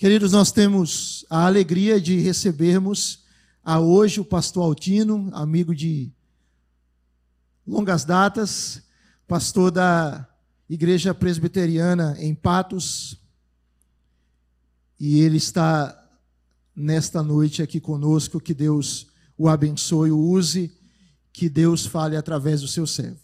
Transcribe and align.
Queridos, 0.00 0.32
nós 0.32 0.50
temos 0.50 1.26
a 1.28 1.44
alegria 1.44 2.00
de 2.00 2.18
recebermos 2.20 3.22
a 3.62 3.78
hoje 3.78 4.18
o 4.18 4.24
pastor 4.24 4.64
Altino, 4.64 5.28
amigo 5.34 5.74
de 5.74 6.10
longas 7.66 8.02
datas, 8.02 8.82
pastor 9.28 9.70
da 9.70 10.26
Igreja 10.70 11.12
Presbiteriana 11.12 12.16
em 12.18 12.34
Patos, 12.34 13.20
e 14.98 15.20
ele 15.20 15.36
está 15.36 15.94
nesta 16.74 17.22
noite 17.22 17.62
aqui 17.62 17.78
conosco. 17.78 18.40
Que 18.40 18.54
Deus 18.54 19.08
o 19.36 19.50
abençoe, 19.50 20.10
o 20.10 20.18
use, 20.18 20.74
que 21.30 21.46
Deus 21.46 21.84
fale 21.84 22.16
através 22.16 22.62
do 22.62 22.68
seu 22.68 22.86
servo. 22.86 23.20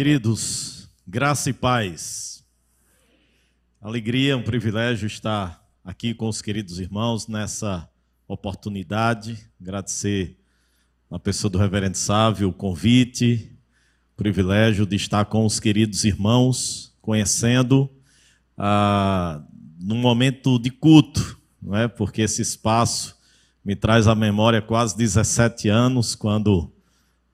Queridos, 0.00 0.88
graça 1.06 1.50
e 1.50 1.52
paz. 1.52 2.42
Alegria, 3.82 4.34
um 4.34 4.42
privilégio 4.42 5.06
estar 5.06 5.62
aqui 5.84 6.14
com 6.14 6.26
os 6.26 6.40
queridos 6.40 6.80
irmãos 6.80 7.28
nessa 7.28 7.86
oportunidade. 8.26 9.36
Agradecer 9.60 10.38
na 11.10 11.18
pessoa 11.18 11.50
do 11.50 11.58
Reverendo 11.58 11.98
Sávio 11.98 12.48
o 12.48 12.52
convite, 12.54 13.52
privilégio 14.16 14.86
de 14.86 14.96
estar 14.96 15.26
com 15.26 15.44
os 15.44 15.60
queridos 15.60 16.02
irmãos, 16.06 16.96
conhecendo 17.02 17.86
ah, 18.56 19.44
num 19.78 19.98
momento 19.98 20.58
de 20.58 20.70
culto, 20.70 21.38
não 21.60 21.76
é? 21.76 21.86
Porque 21.86 22.22
esse 22.22 22.40
espaço 22.40 23.18
me 23.62 23.76
traz 23.76 24.08
à 24.08 24.14
memória 24.14 24.62
quase 24.62 24.96
17 24.96 25.68
anos 25.68 26.14
quando 26.14 26.72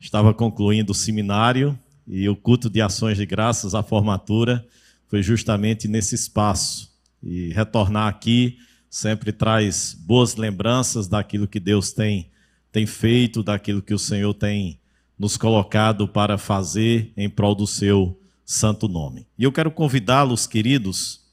estava 0.01 0.35
concluindo 0.35 0.91
o 0.91 0.97
seminário 0.97 1.79
e 2.07 2.29
o 2.29 2.37
culto 2.37 2.71
de 2.71 2.81
ações 2.81 3.17
de 3.17 3.27
graças, 3.27 3.75
a 3.75 3.83
formatura, 3.83 4.67
foi 5.09 5.23
justamente 5.23 5.89
nesse 5.89 6.15
espaço. 6.15 6.95
E 7.23 7.53
retornar 7.53 8.09
aqui 8.09 8.59
sempre 8.89 9.33
traz 9.33 9.97
boas 9.99 10.37
lembranças 10.37 11.09
daquilo 11.09 11.49
que 11.49 11.59
Deus 11.59 11.93
tem, 11.93 12.31
tem 12.71 12.87
feito, 12.87 13.43
daquilo 13.43 13.83
que 13.83 13.95
o 13.95 13.99
Senhor 13.99 14.33
tem 14.35 14.81
nos 15.19 15.37
colocado 15.37 16.07
para 16.07 16.39
fazer 16.39 17.13
em 17.17 17.29
prol 17.29 17.55
do 17.55 17.67
seu 17.67 18.19
santo 18.45 18.87
nome. 18.87 19.27
E 19.37 19.45
eu 19.45 19.53
quero 19.53 19.71
convidá-los, 19.71 20.47
queridos, 20.47 21.25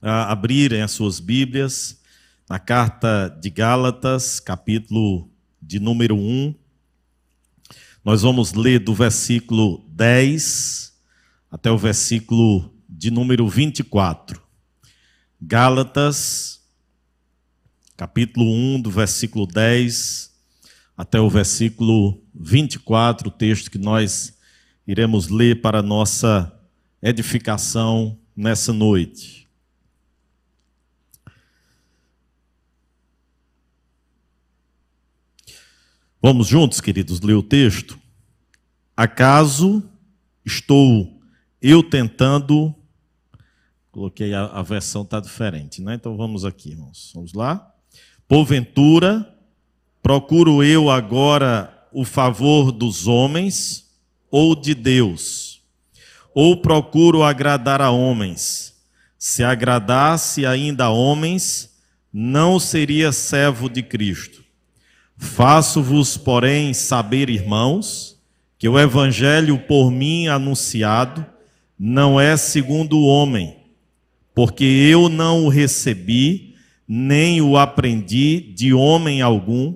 a 0.00 0.30
abrirem 0.30 0.82
as 0.82 0.92
suas 0.92 1.18
Bíblias 1.18 2.00
na 2.48 2.58
carta 2.58 3.28
de 3.40 3.48
Gálatas, 3.50 4.38
capítulo 4.38 5.28
de 5.60 5.80
número 5.80 6.16
1. 6.16 6.54
Nós 8.04 8.20
vamos 8.20 8.52
ler 8.52 8.80
do 8.80 8.94
versículo 8.94 9.82
10 9.88 10.92
até 11.50 11.70
o 11.70 11.78
versículo 11.78 12.70
de 12.86 13.10
número 13.10 13.48
24. 13.48 14.42
Gálatas, 15.40 16.60
capítulo 17.96 18.44
1, 18.52 18.82
do 18.82 18.90
versículo 18.90 19.46
10 19.46 20.30
até 20.94 21.18
o 21.18 21.30
versículo 21.30 22.22
24, 22.34 23.28
o 23.28 23.32
texto 23.32 23.70
que 23.70 23.78
nós 23.78 24.36
iremos 24.86 25.28
ler 25.28 25.62
para 25.62 25.80
nossa 25.80 26.52
edificação 27.00 28.18
nessa 28.36 28.70
noite. 28.70 29.43
Vamos 36.26 36.46
juntos, 36.46 36.80
queridos, 36.80 37.20
ler 37.20 37.34
o 37.34 37.42
texto? 37.42 37.98
Acaso 38.96 39.82
estou 40.42 41.20
eu 41.60 41.82
tentando. 41.82 42.74
Coloquei 43.92 44.32
a, 44.32 44.46
a 44.46 44.62
versão 44.62 45.02
está 45.02 45.20
diferente, 45.20 45.82
né? 45.82 45.96
Então 45.96 46.16
vamos 46.16 46.46
aqui, 46.46 46.70
irmãos. 46.70 47.12
Vamos 47.14 47.34
lá. 47.34 47.70
Porventura, 48.26 49.36
procuro 50.02 50.64
eu 50.64 50.88
agora 50.88 51.86
o 51.92 52.06
favor 52.06 52.72
dos 52.72 53.06
homens 53.06 53.94
ou 54.30 54.56
de 54.56 54.74
Deus? 54.74 55.60
Ou 56.34 56.56
procuro 56.56 57.22
agradar 57.22 57.82
a 57.82 57.90
homens? 57.90 58.82
Se 59.18 59.44
agradasse 59.44 60.46
ainda 60.46 60.86
a 60.86 60.90
homens, 60.90 61.76
não 62.10 62.58
seria 62.58 63.12
servo 63.12 63.68
de 63.68 63.82
Cristo. 63.82 64.43
Faço-vos, 65.24 66.16
porém, 66.16 66.72
saber, 66.72 67.28
irmãos, 67.28 68.16
que 68.56 68.68
o 68.68 68.78
evangelho 68.78 69.58
por 69.58 69.90
mim 69.90 70.28
anunciado 70.28 71.26
não 71.76 72.20
é 72.20 72.36
segundo 72.36 72.98
o 72.98 73.06
homem, 73.06 73.56
porque 74.32 74.64
eu 74.64 75.08
não 75.08 75.46
o 75.46 75.48
recebi, 75.48 76.54
nem 76.86 77.40
o 77.40 77.56
aprendi 77.56 78.52
de 78.54 78.72
homem 78.72 79.22
algum, 79.22 79.74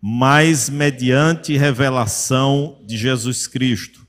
mas 0.00 0.68
mediante 0.68 1.56
revelação 1.56 2.78
de 2.84 2.96
Jesus 2.96 3.46
Cristo. 3.46 4.04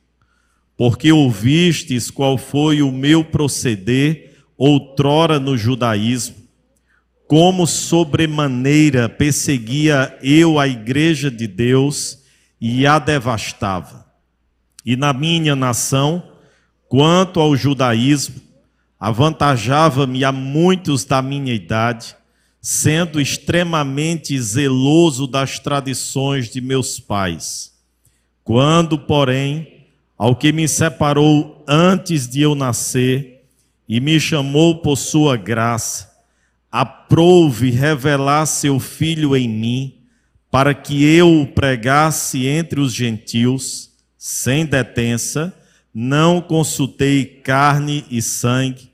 Porque 0.76 1.12
ouvistes 1.12 2.10
qual 2.10 2.40
foi 2.40 2.82
o 2.82 2.92
meu 2.92 3.24
proceder 3.24 4.38
outrora 4.58 5.40
no 5.40 5.56
judaísmo, 5.56 6.36
como 7.28 7.68
sobremaneira 7.68 9.10
perseguia 9.10 10.18
eu 10.22 10.60
a 10.60 10.68
igreja 10.68 11.30
de 11.30 11.48
Deus 11.48 12.20
e 12.60 12.88
a 12.88 12.98
devastava 12.98 14.08
e 14.88 14.96
na 14.96 15.12
minha 15.12 15.54
nação, 15.54 16.24
quanto 16.88 17.42
ao 17.42 17.58
judaísmo, 17.58 18.36
avantajava-me 18.98 20.24
a 20.24 20.32
muitos 20.32 21.04
da 21.04 21.22
minha 21.22 21.54
idade, 21.54 22.16
sendo 22.62 23.20
extremamente 23.20 24.40
zeloso 24.40 25.28
das 25.28 25.60
tradições 25.60 26.50
de 26.50 26.62
meus 26.62 27.02
pais. 27.02 27.74
Quando, 28.46 28.98
porém, 28.98 29.84
ao 30.18 30.34
que 30.34 30.54
me 30.54 30.70
separou 30.70 31.66
antes 31.68 32.26
de 32.26 32.40
eu 32.40 32.56
nascer 32.56 33.44
e 33.90 34.00
me 34.00 34.18
chamou 34.22 34.78
por 34.78 34.96
sua 34.96 35.36
graça, 35.36 36.07
aprouve 36.80 37.72
revelar 37.72 38.46
seu 38.46 38.80
filho 38.80 39.36
em 39.36 39.50
mim, 39.50 39.96
para 40.52 40.76
que 40.76 41.04
eu 41.04 41.42
o 41.42 41.48
pregasse 41.48 42.46
entre 42.46 42.80
os 42.80 42.94
gentios, 42.94 43.90
sem 44.16 44.64
detença, 44.64 45.58
não 45.92 46.40
consultei 46.40 47.26
carne 47.26 48.06
e 48.12 48.22
sangue, 48.22 48.92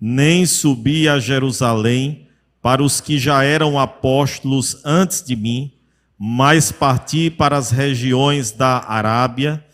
nem 0.00 0.44
subi 0.44 1.08
a 1.08 1.20
Jerusalém 1.20 2.26
para 2.60 2.82
os 2.82 3.00
que 3.00 3.16
já 3.16 3.44
eram 3.44 3.78
apóstolos 3.78 4.80
antes 4.84 5.22
de 5.22 5.36
mim, 5.36 5.72
mas 6.18 6.72
parti 6.72 7.30
para 7.30 7.56
as 7.56 7.70
regiões 7.70 8.50
da 8.50 8.84
Arábia 8.88 9.64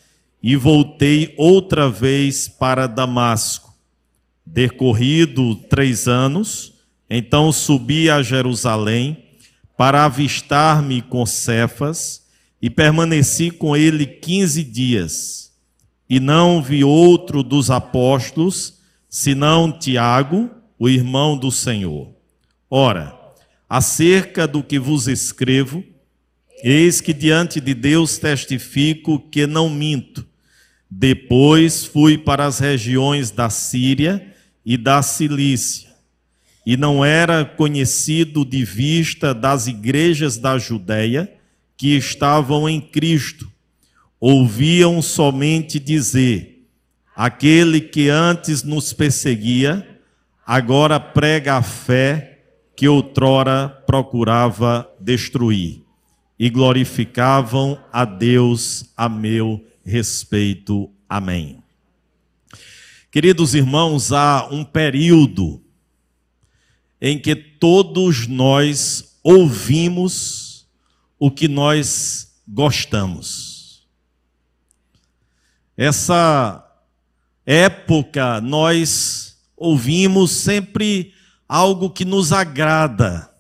e 0.43 0.55
voltei 0.57 1.35
outra 1.39 1.89
vez 1.89 2.49
para 2.49 2.87
Damasco. 2.87 3.75
Decorrido 4.45 5.55
três 5.55 6.07
anos, 6.07 6.76
então 7.09 7.53
subi 7.53 8.11
a 8.11 8.23
Jerusalém 8.23 9.25
para 9.77 10.05
avistar-me 10.05 11.03
com 11.03 11.25
Cefas, 11.27 12.27
e 12.61 12.71
permaneci 12.71 13.51
com 13.51 13.77
ele 13.77 14.07
quinze 14.07 14.65
dias. 14.65 15.53
E 16.09 16.19
não 16.19 16.63
vi 16.63 16.83
outro 16.83 17.43
dos 17.43 17.71
apóstolos, 17.71 18.81
senão 19.09 19.71
Tiago, 19.71 20.51
o 20.79 20.89
irmão 20.89 21.37
do 21.37 21.51
Senhor. 21.51 22.13
Ora, 22.71 23.15
acerca 23.69 24.47
do 24.47 24.63
que 24.63 24.79
vos 24.79 25.07
escrevo, 25.07 25.85
eis 26.63 27.01
que 27.01 27.13
diante 27.13 27.61
de 27.61 27.75
Deus 27.75 28.19
testifico 28.19 29.19
que 29.19 29.47
não 29.47 29.69
minto. 29.69 30.27
Depois 30.91 31.85
fui 31.85 32.17
para 32.17 32.47
as 32.47 32.59
regiões 32.59 33.31
da 33.31 33.51
Síria 33.51 34.35
e 34.65 34.77
da 34.77 35.03
Cilícia, 35.03 35.86
e 36.67 36.77
não 36.77 37.05
era 37.05 37.45
conhecido 37.45 38.45
de 38.45 38.65
vista 38.65 39.33
das 39.33 39.69
igrejas 39.69 40.37
da 40.37 40.59
Judéia, 40.59 41.33
que 41.77 41.97
estavam 41.97 42.69
em 42.69 42.81
Cristo 42.81 43.49
ouviam 44.21 45.01
somente 45.03 45.79
dizer: 45.79 46.67
aquele 47.15 47.81
que 47.81 48.09
antes 48.09 48.63
nos 48.63 48.93
perseguia, 48.93 49.87
agora 50.47 50.99
prega 50.99 51.57
a 51.57 51.63
fé 51.63 52.41
que 52.75 52.89
outrora 52.89 53.69
procurava 53.87 54.89
destruir, 55.01 55.83
e 56.39 56.51
glorificavam 56.51 57.79
a 57.93 58.05
Deus 58.05 58.93
a 58.97 59.09
meu 59.09 59.65
respeito. 59.85 60.91
Amém. 61.09 61.63
Queridos 63.11 63.55
irmãos, 63.55 64.13
há 64.13 64.49
um 64.51 64.63
período 64.63 65.63
em 67.01 67.19
que 67.19 67.35
todos 67.35 68.27
nós 68.27 69.19
ouvimos 69.23 70.67
o 71.19 71.31
que 71.31 71.49
nós 71.49 72.33
gostamos. 72.47 73.87
Essa 75.77 76.65
época 77.45 78.41
nós 78.41 79.39
ouvimos 79.57 80.31
sempre 80.31 81.13
algo 81.49 81.91
que 81.91 82.05
nos 82.05 82.33
agrada, 82.33 83.31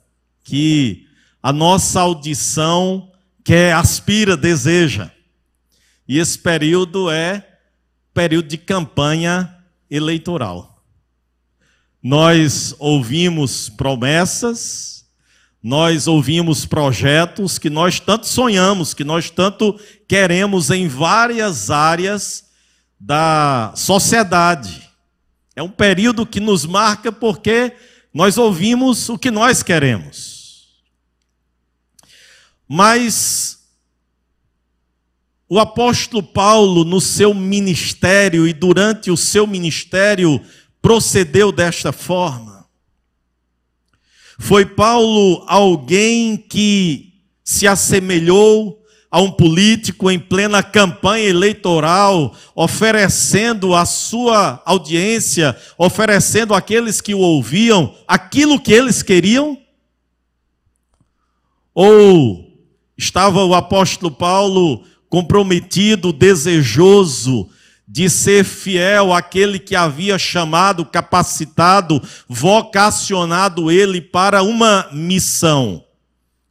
que 0.45 1.07
a 1.43 1.53
nossa 1.53 2.01
audição 2.01 3.11
quer, 3.45 3.75
aspira, 3.75 4.37
deseja. 4.37 5.11
E 6.09 6.19
esse 6.19 6.39
período 6.39 7.11
é 7.11 7.59
período 8.13 8.49
de 8.49 8.59
campanha 8.59 9.57
eleitoral. 9.91 10.76
Nós 12.09 12.73
ouvimos 12.79 13.69
promessas, 13.69 15.05
nós 15.61 16.07
ouvimos 16.07 16.65
projetos 16.65 17.59
que 17.59 17.69
nós 17.69 17.99
tanto 17.99 18.29
sonhamos, 18.29 18.95
que 18.95 19.03
nós 19.03 19.29
tanto 19.29 19.77
queremos 20.07 20.71
em 20.71 20.87
várias 20.87 21.69
áreas 21.69 22.45
da 23.01 23.73
sociedade. 23.75 24.89
É 25.57 25.65
um 25.65 25.69
período 25.69 26.25
que 26.25 26.39
nos 26.39 26.65
marca 26.65 27.11
porque 27.11 27.73
nós 28.15 28.39
ouvimos 28.39 29.09
o 29.09 29.19
que 29.19 29.33
nós 29.33 29.65
queremos. 29.65 30.69
Mas 32.69 33.59
o 35.49 35.59
apóstolo 35.59 36.23
Paulo, 36.23 36.85
no 36.85 37.01
seu 37.01 37.35
ministério 37.35 38.47
e 38.47 38.53
durante 38.53 39.11
o 39.11 39.17
seu 39.17 39.45
ministério, 39.45 40.41
procedeu 40.87 41.51
desta 41.51 41.91
forma. 41.91 42.65
Foi 44.39 44.65
Paulo 44.65 45.45
alguém 45.49 46.37
que 46.37 47.13
se 47.43 47.67
assemelhou 47.67 48.81
a 49.11 49.21
um 49.21 49.33
político 49.33 50.09
em 50.09 50.17
plena 50.17 50.63
campanha 50.63 51.29
eleitoral, 51.29 52.37
oferecendo 52.55 53.75
à 53.75 53.85
sua 53.85 54.63
audiência, 54.65 55.57
oferecendo 55.77 56.55
àqueles 56.55 57.01
que 57.01 57.17
o 57.17 57.19
ouviam 57.19 57.93
aquilo 58.07 58.61
que 58.61 58.73
eles 58.73 59.03
queriam? 59.03 59.59
Ou 61.75 62.47
estava 62.97 63.45
o 63.45 63.57
apóstolo 63.57 64.13
Paulo 64.13 64.85
comprometido, 65.09 66.13
desejoso 66.13 67.51
de 67.87 68.11
ser 68.11 68.45
fiel 68.45 69.13
àquele 69.13 69.59
que 69.59 69.77
havia 69.77 70.19
chamado, 70.19 70.85
capacitado, 70.85 72.03
vocacionado 72.29 73.71
ele 73.71 74.01
para 74.01 74.43
uma 74.43 74.89
missão? 74.93 75.85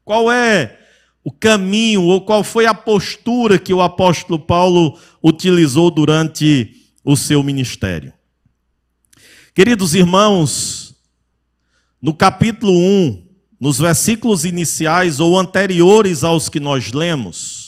Qual 0.03 0.31
é 0.31 0.79
o 1.25 1.31
caminho 1.31 2.03
ou 2.03 2.21
qual 2.21 2.43
foi 2.43 2.67
a 2.67 2.73
postura 2.73 3.57
que 3.57 3.73
o 3.73 3.81
apóstolo 3.81 4.37
Paulo 4.37 4.95
utilizou 5.23 5.89
durante 5.89 6.71
o 7.03 7.15
seu 7.15 7.41
ministério. 7.41 8.13
Queridos 9.53 9.95
irmãos, 9.95 10.95
no 11.99 12.13
capítulo 12.13 12.71
1, 12.71 13.25
nos 13.59 13.79
versículos 13.79 14.45
iniciais 14.45 15.19
ou 15.19 15.39
anteriores 15.39 16.23
aos 16.23 16.47
que 16.47 16.59
nós 16.59 16.91
lemos, 16.91 17.64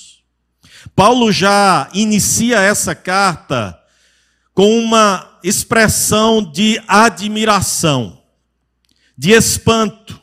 Paulo 0.95 1.31
já 1.31 1.89
inicia 1.93 2.59
essa 2.59 2.93
carta 2.95 3.77
com 4.53 4.79
uma 4.79 5.37
expressão 5.43 6.43
de 6.43 6.81
admiração, 6.87 8.21
de 9.17 9.31
espanto, 9.31 10.19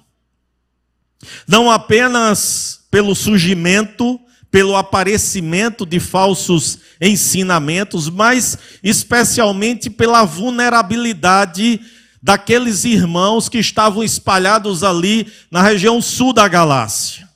não 1.47 1.71
apenas 1.71 2.81
pelo 2.91 3.15
surgimento, 3.15 4.21
pelo 4.51 4.77
aparecimento 4.77 5.85
de 5.85 5.99
falsos 5.99 6.79
ensinamentos, 7.01 8.09
mas 8.09 8.57
especialmente 8.83 9.91
pela 9.91 10.25
vulnerabilidade 10.25 11.81
daqueles 12.23 12.85
irmãos 12.85 13.49
que 13.49 13.59
estavam 13.59 14.03
espalhados 14.03 14.83
ali 14.83 15.31
na 15.51 15.63
região 15.63 16.01
sul 16.01 16.33
da 16.33 16.49
Galácia. 16.49 17.29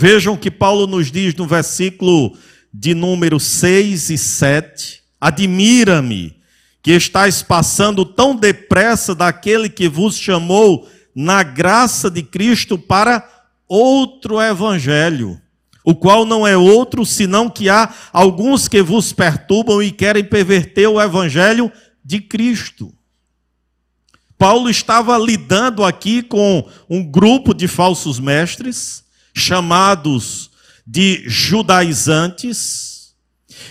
Vejam 0.00 0.36
que 0.36 0.48
Paulo 0.48 0.86
nos 0.86 1.10
diz 1.10 1.34
no 1.34 1.44
versículo 1.44 2.38
de 2.72 2.94
número 2.94 3.40
6 3.40 4.10
e 4.10 4.16
7: 4.16 5.02
Admira-me 5.20 6.36
que 6.80 6.92
estáis 6.92 7.42
passando 7.42 8.04
tão 8.04 8.32
depressa 8.32 9.12
daquele 9.12 9.68
que 9.68 9.88
vos 9.88 10.16
chamou 10.16 10.88
na 11.12 11.42
graça 11.42 12.08
de 12.08 12.22
Cristo 12.22 12.78
para 12.78 13.28
outro 13.66 14.40
evangelho, 14.40 15.36
o 15.82 15.96
qual 15.96 16.24
não 16.24 16.46
é 16.46 16.56
outro 16.56 17.04
senão 17.04 17.50
que 17.50 17.68
há 17.68 17.92
alguns 18.12 18.68
que 18.68 18.80
vos 18.80 19.12
perturbam 19.12 19.82
e 19.82 19.90
querem 19.90 20.22
perverter 20.22 20.88
o 20.88 21.02
evangelho 21.02 21.72
de 22.04 22.20
Cristo. 22.20 22.94
Paulo 24.38 24.70
estava 24.70 25.18
lidando 25.18 25.84
aqui 25.84 26.22
com 26.22 26.64
um 26.88 27.02
grupo 27.02 27.52
de 27.52 27.66
falsos 27.66 28.20
mestres, 28.20 29.07
chamados 29.38 30.50
de 30.86 31.24
judaizantes, 31.26 32.88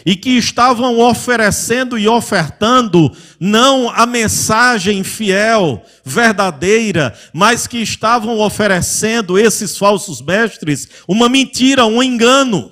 e 0.06 0.16
que 0.16 0.32
estavam 0.38 1.00
oferecendo 1.00 1.98
e 1.98 2.08
ofertando 2.08 3.12
não 3.40 3.90
a 3.90 4.06
mensagem 4.06 5.04
fiel, 5.04 5.84
verdadeira, 6.04 7.18
mas 7.34 7.68
que 7.68 7.80
estavam 7.80 8.40
oferecendo 8.40 9.38
esses 9.38 9.78
falsos 9.78 10.22
mestres 10.22 10.88
uma 11.08 11.28
mentira, 11.28 11.86
um 11.86 12.02
engano. 12.02 12.72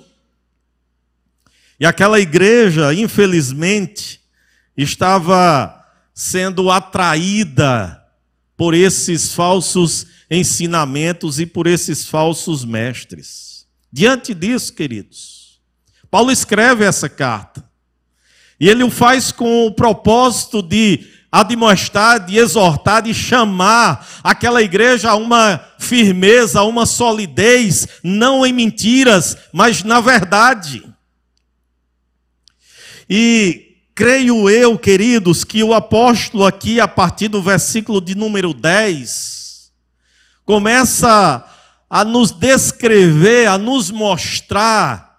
E 1.78 1.84
aquela 1.84 2.18
igreja, 2.18 2.94
infelizmente, 2.94 4.20
estava 4.76 5.84
sendo 6.14 6.70
atraída 6.70 8.02
por 8.56 8.74
esses 8.74 9.32
falsos 9.34 10.06
ensinamentos 10.30 11.38
e 11.38 11.46
por 11.46 11.66
esses 11.66 12.06
falsos 12.08 12.64
mestres. 12.64 13.66
Diante 13.92 14.34
disso, 14.34 14.72
queridos, 14.72 15.60
Paulo 16.10 16.30
escreve 16.30 16.84
essa 16.84 17.08
carta. 17.08 17.64
E 18.58 18.68
ele 18.68 18.82
o 18.82 18.90
faz 18.90 19.30
com 19.30 19.66
o 19.66 19.72
propósito 19.72 20.62
de 20.62 21.06
admoestar, 21.30 22.24
de 22.24 22.38
exortar, 22.38 23.02
de 23.02 23.12
chamar 23.12 24.06
aquela 24.24 24.62
igreja 24.62 25.10
a 25.10 25.16
uma 25.16 25.62
firmeza, 25.78 26.60
a 26.60 26.64
uma 26.64 26.86
solidez, 26.86 27.86
não 28.02 28.46
em 28.46 28.52
mentiras, 28.52 29.36
mas 29.52 29.82
na 29.82 30.00
verdade. 30.00 30.82
E 33.08 33.65
creio 33.96 34.50
eu, 34.50 34.78
queridos, 34.78 35.42
que 35.42 35.64
o 35.64 35.72
apóstolo 35.72 36.44
aqui, 36.44 36.78
a 36.78 36.86
partir 36.86 37.28
do 37.28 37.42
versículo 37.42 37.98
de 37.98 38.14
número 38.14 38.52
10, 38.52 39.72
começa 40.44 41.42
a 41.88 42.04
nos 42.04 42.30
descrever, 42.30 43.46
a 43.48 43.56
nos 43.56 43.90
mostrar 43.90 45.18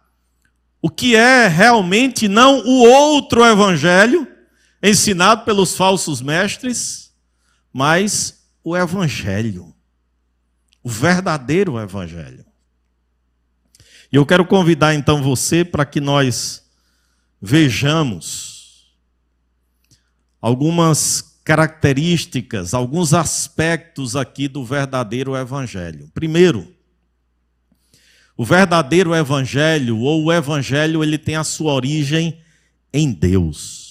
o 0.80 0.92
que 0.92 1.16
é 1.16 1.48
realmente 1.48 2.28
não 2.28 2.60
o 2.60 2.88
outro 2.88 3.44
evangelho 3.44 4.28
ensinado 4.82 5.44
pelos 5.44 5.76
falsos 5.76 6.22
mestres, 6.22 7.12
mas 7.74 8.44
o 8.64 8.78
evangelho, 8.78 9.74
o 10.84 10.90
verdadeiro 10.90 11.80
evangelho. 11.80 12.46
E 14.12 14.18
eu 14.18 14.26
quero 14.26 14.46
convidar 14.46 14.94
então 14.94 15.24
você 15.24 15.66
para 15.66 15.84
que 15.84 16.00
nós 16.00 16.64
vejamos 17.42 18.57
algumas 20.42 21.40
características, 21.44 22.74
alguns 22.74 23.14
aspectos 23.14 24.16
aqui 24.16 24.48
do 24.48 24.66
verdadeiro 24.66 25.36
evangelho. 25.36 26.10
Primeiro, 26.14 26.68
o 28.36 28.46
verdadeiro 28.46 29.16
evangelho 29.16 29.98
ou 29.98 30.26
o 30.26 30.32
evangelho, 30.32 31.04
ele 31.04 31.18
tem 31.18 31.36
a 31.36 31.44
sua 31.44 31.74
origem 31.74 32.38
em 32.94 33.12
Deus. 33.12 33.88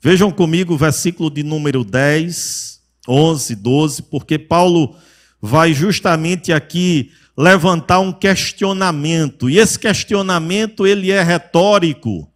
Vejam 0.00 0.30
comigo 0.30 0.74
o 0.74 0.78
versículo 0.78 1.30
de 1.30 1.42
número 1.42 1.82
10, 1.82 2.80
11, 3.08 3.54
12, 3.54 4.02
porque 4.02 4.38
Paulo 4.38 4.94
vai 5.40 5.72
justamente 5.72 6.52
aqui 6.52 7.10
levantar 7.36 8.00
um 8.00 8.12
questionamento, 8.12 9.48
e 9.48 9.58
esse 9.58 9.78
questionamento 9.78 10.86
ele 10.86 11.12
é 11.12 11.22
retórico. 11.22 12.28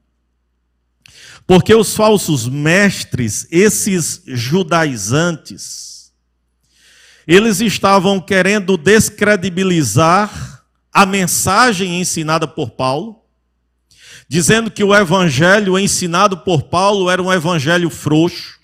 Porque 1.53 1.75
os 1.75 1.95
falsos 1.95 2.49
mestres, 2.49 3.47
esses 3.51 4.23
judaizantes, 4.25 6.11
eles 7.27 7.61
estavam 7.61 8.19
querendo 8.19 8.79
descredibilizar 8.79 10.65
a 10.91 11.05
mensagem 11.05 12.01
ensinada 12.01 12.49
por 12.49 12.71
Paulo, 12.71 13.21
dizendo 14.27 14.71
que 14.71 14.83
o 14.83 14.97
evangelho 14.97 15.79
ensinado 15.79 16.39
por 16.39 16.63
Paulo 16.63 17.11
era 17.11 17.23
um 17.23 17.31
evangelho 17.31 17.91
frouxo, 17.91 18.59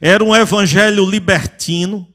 era 0.00 0.22
um 0.22 0.36
evangelho 0.36 1.04
libertino, 1.04 2.09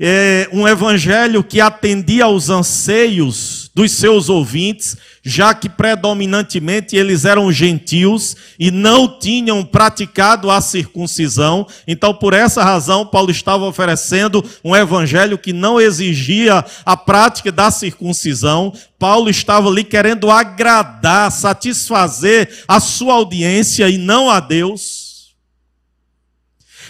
é 0.00 0.48
um 0.52 0.66
evangelho 0.66 1.42
que 1.42 1.60
atendia 1.60 2.24
aos 2.24 2.48
anseios 2.50 3.68
dos 3.74 3.92
seus 3.92 4.28
ouvintes, 4.28 4.96
já 5.22 5.52
que 5.54 5.68
predominantemente 5.68 6.96
eles 6.96 7.24
eram 7.24 7.50
gentios 7.52 8.36
e 8.58 8.70
não 8.70 9.18
tinham 9.18 9.64
praticado 9.64 10.50
a 10.50 10.60
circuncisão. 10.60 11.66
Então, 11.86 12.14
por 12.14 12.32
essa 12.32 12.62
razão, 12.62 13.04
Paulo 13.04 13.30
estava 13.30 13.64
oferecendo 13.64 14.44
um 14.64 14.74
evangelho 14.74 15.38
que 15.38 15.52
não 15.52 15.80
exigia 15.80 16.64
a 16.84 16.96
prática 16.96 17.50
da 17.50 17.70
circuncisão. 17.70 18.72
Paulo 18.98 19.28
estava 19.28 19.68
ali 19.68 19.82
querendo 19.82 20.30
agradar, 20.30 21.30
satisfazer 21.32 22.48
a 22.66 22.78
sua 22.78 23.14
audiência 23.14 23.88
e 23.88 23.98
não 23.98 24.30
a 24.30 24.38
Deus. 24.38 25.07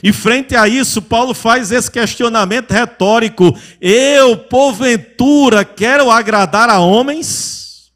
E 0.02 0.12
frente 0.12 0.54
a 0.54 0.68
isso, 0.68 1.02
Paulo 1.02 1.34
faz 1.34 1.72
esse 1.72 1.90
questionamento 1.90 2.70
retórico: 2.70 3.56
eu, 3.80 4.36
porventura, 4.36 5.64
quero 5.64 6.10
agradar 6.10 6.68
a 6.68 6.78
homens? 6.78 7.92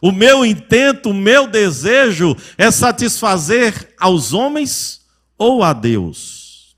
O 0.00 0.10
meu 0.10 0.44
intento, 0.44 1.10
o 1.10 1.14
meu 1.14 1.46
desejo 1.46 2.36
é 2.58 2.70
satisfazer 2.70 3.94
aos 3.98 4.32
homens 4.32 5.00
ou 5.38 5.62
a 5.62 5.72
Deus? 5.72 6.76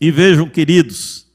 E 0.00 0.10
vejam, 0.10 0.48
queridos, 0.48 1.26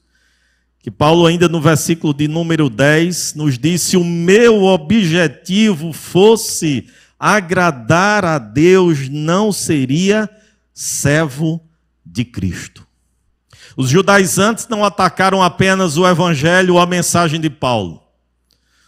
que 0.80 0.90
Paulo, 0.90 1.26
ainda 1.26 1.48
no 1.48 1.60
versículo 1.60 2.14
de 2.14 2.28
número 2.28 2.70
10, 2.70 3.34
nos 3.34 3.58
disse: 3.58 3.90
se 3.90 3.96
o 3.96 4.04
meu 4.04 4.64
objetivo 4.64 5.92
fosse 5.92 6.86
agradar 7.18 8.24
a 8.24 8.38
Deus, 8.38 9.08
não 9.08 9.50
seria 9.52 10.30
servo 10.72 11.65
de 12.16 12.24
Cristo. 12.24 12.86
Os 13.76 13.90
judaizantes 13.90 14.66
não 14.68 14.82
atacaram 14.82 15.42
apenas 15.42 15.98
o 15.98 16.08
evangelho 16.08 16.74
ou 16.74 16.80
a 16.80 16.86
mensagem 16.86 17.38
de 17.38 17.50
Paulo. 17.50 18.02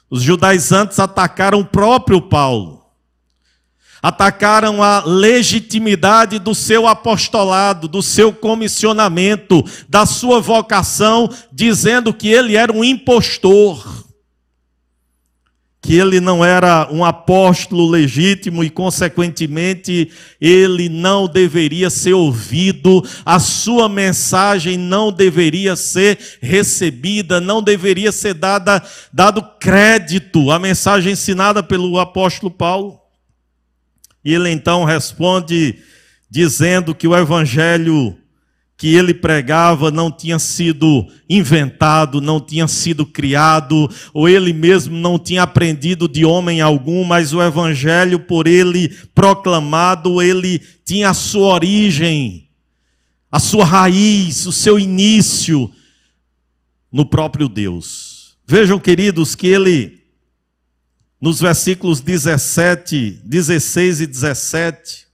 Os 0.09 0.23
judaizantes 0.23 0.99
atacaram 0.99 1.61
o 1.61 1.65
próprio 1.65 2.23
Paulo. 2.23 2.87
Atacaram 4.01 4.83
a 4.83 5.05
legitimidade 5.05 6.39
do 6.39 6.55
seu 6.55 6.87
apostolado, 6.87 7.87
do 7.87 8.01
seu 8.01 8.33
comissionamento, 8.33 9.63
da 9.89 10.07
sua 10.07 10.41
vocação, 10.41 11.29
dizendo 11.53 12.15
que 12.15 12.29
ele 12.29 12.57
era 12.57 12.73
um 12.73 12.83
impostor 12.83 14.08
que 15.89 15.95
ele 15.95 16.21
não 16.21 16.45
era 16.45 16.87
um 16.93 17.03
apóstolo 17.03 17.89
legítimo 17.89 18.63
e, 18.63 18.69
consequentemente, 18.69 20.11
ele 20.39 20.87
não 20.87 21.27
deveria 21.27 21.89
ser 21.89 22.13
ouvido, 22.13 23.03
a 23.25 23.41
sua 23.41 23.89
mensagem 23.89 24.77
não 24.77 25.11
deveria 25.11 25.75
ser 25.77 26.19
recebida, 26.43 27.41
não 27.41 27.63
deveria 27.63 28.13
ser 28.13 28.35
dada, 28.35 28.83
dado 29.11 29.43
crédito 29.59 30.51
à 30.51 30.59
mensagem 30.59 31.13
ensinada 31.13 31.63
pelo 31.63 31.99
apóstolo 31.99 32.51
Paulo. 32.51 33.01
E 34.23 34.35
ele 34.35 34.51
então 34.51 34.85
responde 34.85 35.79
dizendo 36.31 36.95
que 36.95 37.09
o 37.09 37.17
evangelho 37.17 38.15
que 38.79 38.95
ele 38.95 39.13
pregava 39.13 39.91
não 39.91 40.09
tinha 40.09 40.39
sido 40.39 41.05
inventado, 41.29 42.21
não 42.21 42.41
tinha 42.41 42.69
sido 42.69 43.05
criado, 43.05 43.91
ou 44.15 44.29
ele 44.29 44.53
mesmo 44.53 44.97
não 44.97 45.19
tinha 45.19 45.43
aprendido 45.43 46.09
de 46.09 46.25
homem 46.25 46.61
algum, 46.61 47.03
mas 47.03 47.33
o 47.33 47.43
evangelho 47.43 48.21
por 48.21 48.47
ele 48.47 48.97
proclamado, 49.13 50.23
ele 50.23 50.63
tinha 50.85 51.11
a 51.11 51.15
sua 51.15 51.55
origem, 51.55 52.49
a 53.33 53.41
sua 53.41 53.65
raiz, 53.65 54.47
o 54.47 54.53
seu 54.53 54.79
início 54.79 55.69
no 56.91 57.05
próprio 57.05 57.49
Deus. 57.49 58.37
Vejam, 58.47 58.79
queridos, 58.79 59.35
que 59.35 59.49
ele 59.49 59.99
nos 61.21 61.41
versículos 61.41 62.01
17, 62.01 63.23
16 63.25 64.03
e 64.03 64.07
17, 64.07 65.08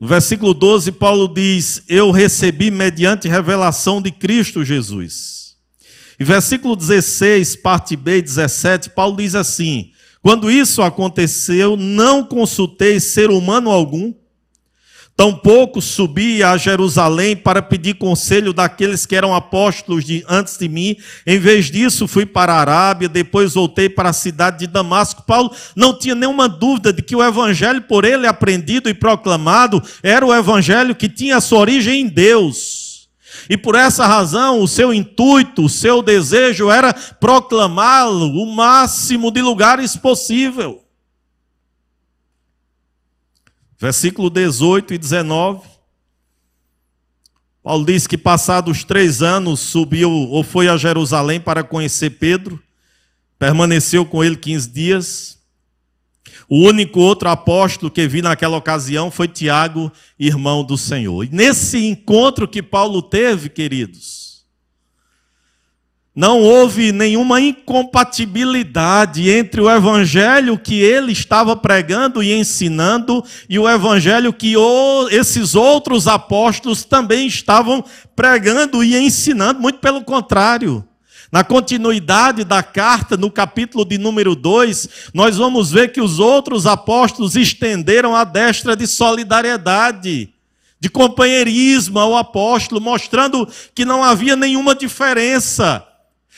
no 0.00 0.08
versículo 0.08 0.52
12, 0.52 0.92
Paulo 0.92 1.28
diz: 1.28 1.82
Eu 1.88 2.10
recebi 2.10 2.70
mediante 2.70 3.28
revelação 3.28 4.02
de 4.02 4.10
Cristo 4.10 4.64
Jesus. 4.64 5.56
E 6.18 6.24
versículo 6.24 6.76
16, 6.76 7.56
parte 7.56 7.96
B, 7.96 8.20
17, 8.20 8.90
Paulo 8.90 9.16
diz 9.16 9.34
assim: 9.34 9.90
Quando 10.22 10.50
isso 10.50 10.82
aconteceu, 10.82 11.76
não 11.76 12.24
consultei 12.24 12.98
ser 13.00 13.30
humano 13.30 13.70
algum 13.70 14.12
Tampouco 15.16 15.80
subi 15.80 16.42
a 16.42 16.56
Jerusalém 16.56 17.36
para 17.36 17.62
pedir 17.62 17.94
conselho 17.94 18.52
daqueles 18.52 19.06
que 19.06 19.14
eram 19.14 19.32
apóstolos 19.32 20.04
de, 20.04 20.24
antes 20.28 20.58
de 20.58 20.68
mim. 20.68 20.96
Em 21.24 21.38
vez 21.38 21.70
disso, 21.70 22.08
fui 22.08 22.26
para 22.26 22.52
a 22.52 22.60
Arábia, 22.60 23.08
depois 23.08 23.54
voltei 23.54 23.88
para 23.88 24.08
a 24.08 24.12
cidade 24.12 24.58
de 24.58 24.66
Damasco. 24.66 25.22
Paulo 25.22 25.52
não 25.76 25.96
tinha 25.96 26.16
nenhuma 26.16 26.48
dúvida 26.48 26.92
de 26.92 27.00
que 27.00 27.14
o 27.14 27.22
evangelho 27.22 27.82
por 27.82 28.04
ele 28.04 28.26
aprendido 28.26 28.88
e 28.88 28.94
proclamado 28.94 29.80
era 30.02 30.26
o 30.26 30.34
evangelho 30.34 30.96
que 30.96 31.08
tinha 31.08 31.40
sua 31.40 31.60
origem 31.60 32.00
em 32.00 32.08
Deus. 32.08 33.08
E 33.48 33.56
por 33.56 33.76
essa 33.76 34.06
razão, 34.06 34.60
o 34.60 34.66
seu 34.66 34.92
intuito, 34.92 35.66
o 35.66 35.68
seu 35.68 36.02
desejo 36.02 36.70
era 36.70 36.92
proclamá-lo 36.92 38.32
o 38.42 38.46
máximo 38.52 39.30
de 39.30 39.40
lugares 39.40 39.94
possível. 39.94 40.83
Versículo 43.78 44.30
18 44.30 44.94
e 44.94 44.98
19. 44.98 45.62
Paulo 47.62 47.86
diz 47.86 48.06
que, 48.06 48.18
passados 48.18 48.84
três 48.84 49.22
anos, 49.22 49.60
subiu 49.60 50.10
ou 50.10 50.42
foi 50.42 50.68
a 50.68 50.76
Jerusalém 50.76 51.40
para 51.40 51.64
conhecer 51.64 52.10
Pedro, 52.10 52.62
permaneceu 53.38 54.04
com 54.04 54.22
ele 54.22 54.36
15 54.36 54.68
dias. 54.70 55.38
O 56.48 56.60
único 56.66 57.00
outro 57.00 57.28
apóstolo 57.28 57.90
que 57.90 58.06
vi 58.06 58.20
naquela 58.20 58.56
ocasião 58.56 59.10
foi 59.10 59.28
Tiago, 59.28 59.90
irmão 60.18 60.62
do 60.62 60.76
Senhor. 60.76 61.24
E 61.24 61.28
nesse 61.30 61.86
encontro 61.86 62.46
que 62.46 62.62
Paulo 62.62 63.00
teve, 63.00 63.48
queridos, 63.48 64.23
não 66.14 66.40
houve 66.40 66.92
nenhuma 66.92 67.40
incompatibilidade 67.40 69.28
entre 69.28 69.60
o 69.60 69.68
evangelho 69.68 70.56
que 70.56 70.80
ele 70.80 71.10
estava 71.10 71.56
pregando 71.56 72.22
e 72.22 72.32
ensinando 72.32 73.24
e 73.48 73.58
o 73.58 73.68
evangelho 73.68 74.32
que 74.32 74.54
esses 75.10 75.56
outros 75.56 76.06
apóstolos 76.06 76.84
também 76.84 77.26
estavam 77.26 77.84
pregando 78.14 78.84
e 78.84 78.96
ensinando, 78.96 79.58
muito 79.58 79.80
pelo 79.80 80.04
contrário. 80.04 80.86
Na 81.32 81.42
continuidade 81.42 82.44
da 82.44 82.62
carta, 82.62 83.16
no 83.16 83.28
capítulo 83.28 83.84
de 83.84 83.98
número 83.98 84.36
2, 84.36 85.10
nós 85.12 85.36
vamos 85.36 85.72
ver 85.72 85.90
que 85.90 86.00
os 86.00 86.20
outros 86.20 86.64
apóstolos 86.64 87.34
estenderam 87.34 88.14
a 88.14 88.22
destra 88.22 88.76
de 88.76 88.86
solidariedade, 88.86 90.32
de 90.78 90.88
companheirismo 90.88 91.98
ao 91.98 92.16
apóstolo, 92.16 92.80
mostrando 92.80 93.48
que 93.74 93.84
não 93.84 94.04
havia 94.04 94.36
nenhuma 94.36 94.76
diferença 94.76 95.84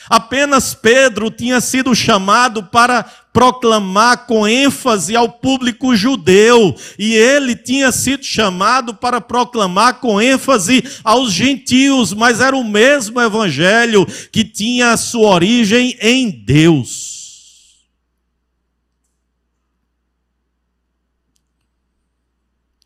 Apenas 0.09 0.73
Pedro 0.73 1.29
tinha 1.29 1.59
sido 1.59 1.93
chamado 1.93 2.63
para 2.63 3.03
proclamar 3.33 4.25
com 4.25 4.47
ênfase 4.47 5.15
ao 5.15 5.29
público 5.29 5.95
judeu, 5.95 6.75
e 6.97 7.13
ele 7.13 7.55
tinha 7.55 7.91
sido 7.91 8.23
chamado 8.23 8.95
para 8.95 9.21
proclamar 9.21 9.99
com 9.99 10.19
ênfase 10.19 10.83
aos 11.03 11.31
gentios, 11.31 12.13
mas 12.13 12.41
era 12.41 12.55
o 12.55 12.63
mesmo 12.63 13.21
evangelho 13.21 14.05
que 14.31 14.43
tinha 14.43 14.91
a 14.91 14.97
sua 14.97 15.29
origem 15.29 15.95
em 16.01 16.31
Deus. 16.31 17.15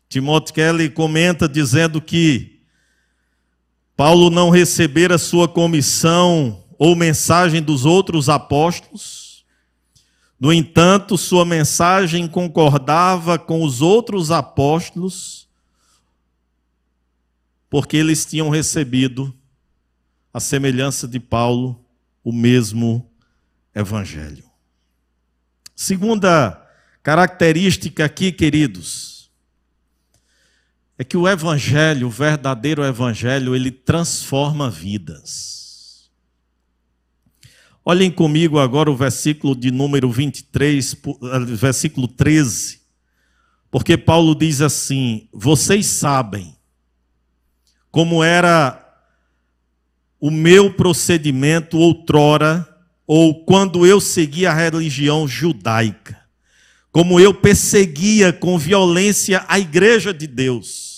Timóteo 0.08 0.52
Kelly 0.52 0.90
comenta 0.90 1.48
dizendo 1.48 1.98
que 1.98 2.60
Paulo 3.96 4.28
não 4.28 4.50
recebera 4.50 5.16
sua 5.16 5.48
comissão 5.48 6.61
ou 6.84 6.96
mensagem 6.96 7.62
dos 7.62 7.84
outros 7.84 8.28
apóstolos. 8.28 9.46
No 10.36 10.52
entanto, 10.52 11.16
sua 11.16 11.44
mensagem 11.44 12.26
concordava 12.26 13.38
com 13.38 13.62
os 13.62 13.80
outros 13.80 14.32
apóstolos, 14.32 15.48
porque 17.70 17.96
eles 17.96 18.26
tinham 18.26 18.48
recebido, 18.48 19.32
a 20.34 20.40
semelhança 20.40 21.06
de 21.06 21.20
Paulo, 21.20 21.80
o 22.24 22.32
mesmo 22.32 23.08
evangelho. 23.72 24.50
Segunda 25.76 26.68
característica 27.00 28.04
aqui, 28.04 28.32
queridos, 28.32 29.30
é 30.98 31.04
que 31.04 31.16
o 31.16 31.28
evangelho, 31.28 32.08
o 32.08 32.10
verdadeiro 32.10 32.84
evangelho, 32.84 33.54
ele 33.54 33.70
transforma 33.70 34.68
vidas. 34.68 35.61
Olhem 37.84 38.10
comigo 38.10 38.58
agora 38.58 38.90
o 38.90 38.96
versículo 38.96 39.56
de 39.56 39.70
número 39.70 40.10
23, 40.10 40.94
eh, 40.94 41.38
versículo 41.56 42.06
13. 42.06 42.80
Porque 43.70 43.96
Paulo 43.96 44.34
diz 44.34 44.60
assim: 44.60 45.28
Vocês 45.32 45.86
sabem 45.86 46.54
como 47.90 48.22
era 48.24 48.78
o 50.18 50.30
meu 50.30 50.72
procedimento 50.72 51.76
outrora, 51.76 52.66
ou 53.04 53.44
quando 53.44 53.84
eu 53.84 54.00
seguia 54.00 54.50
a 54.50 54.54
religião 54.54 55.26
judaica, 55.26 56.18
como 56.92 57.18
eu 57.18 57.34
perseguia 57.34 58.32
com 58.32 58.56
violência 58.56 59.44
a 59.48 59.58
igreja 59.58 60.14
de 60.14 60.28
Deus. 60.28 60.91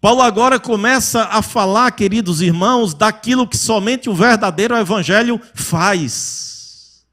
Paulo 0.00 0.22
agora 0.22 0.58
começa 0.58 1.24
a 1.24 1.42
falar, 1.42 1.90
queridos 1.90 2.40
irmãos, 2.40 2.94
daquilo 2.94 3.46
que 3.46 3.58
somente 3.58 4.08
o 4.08 4.14
verdadeiro 4.14 4.74
evangelho 4.74 5.38
faz. 5.54 7.04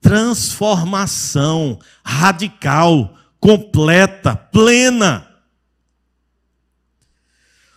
Transformação 0.00 1.78
radical, 2.04 3.16
completa, 3.40 4.36
plena. 4.36 5.28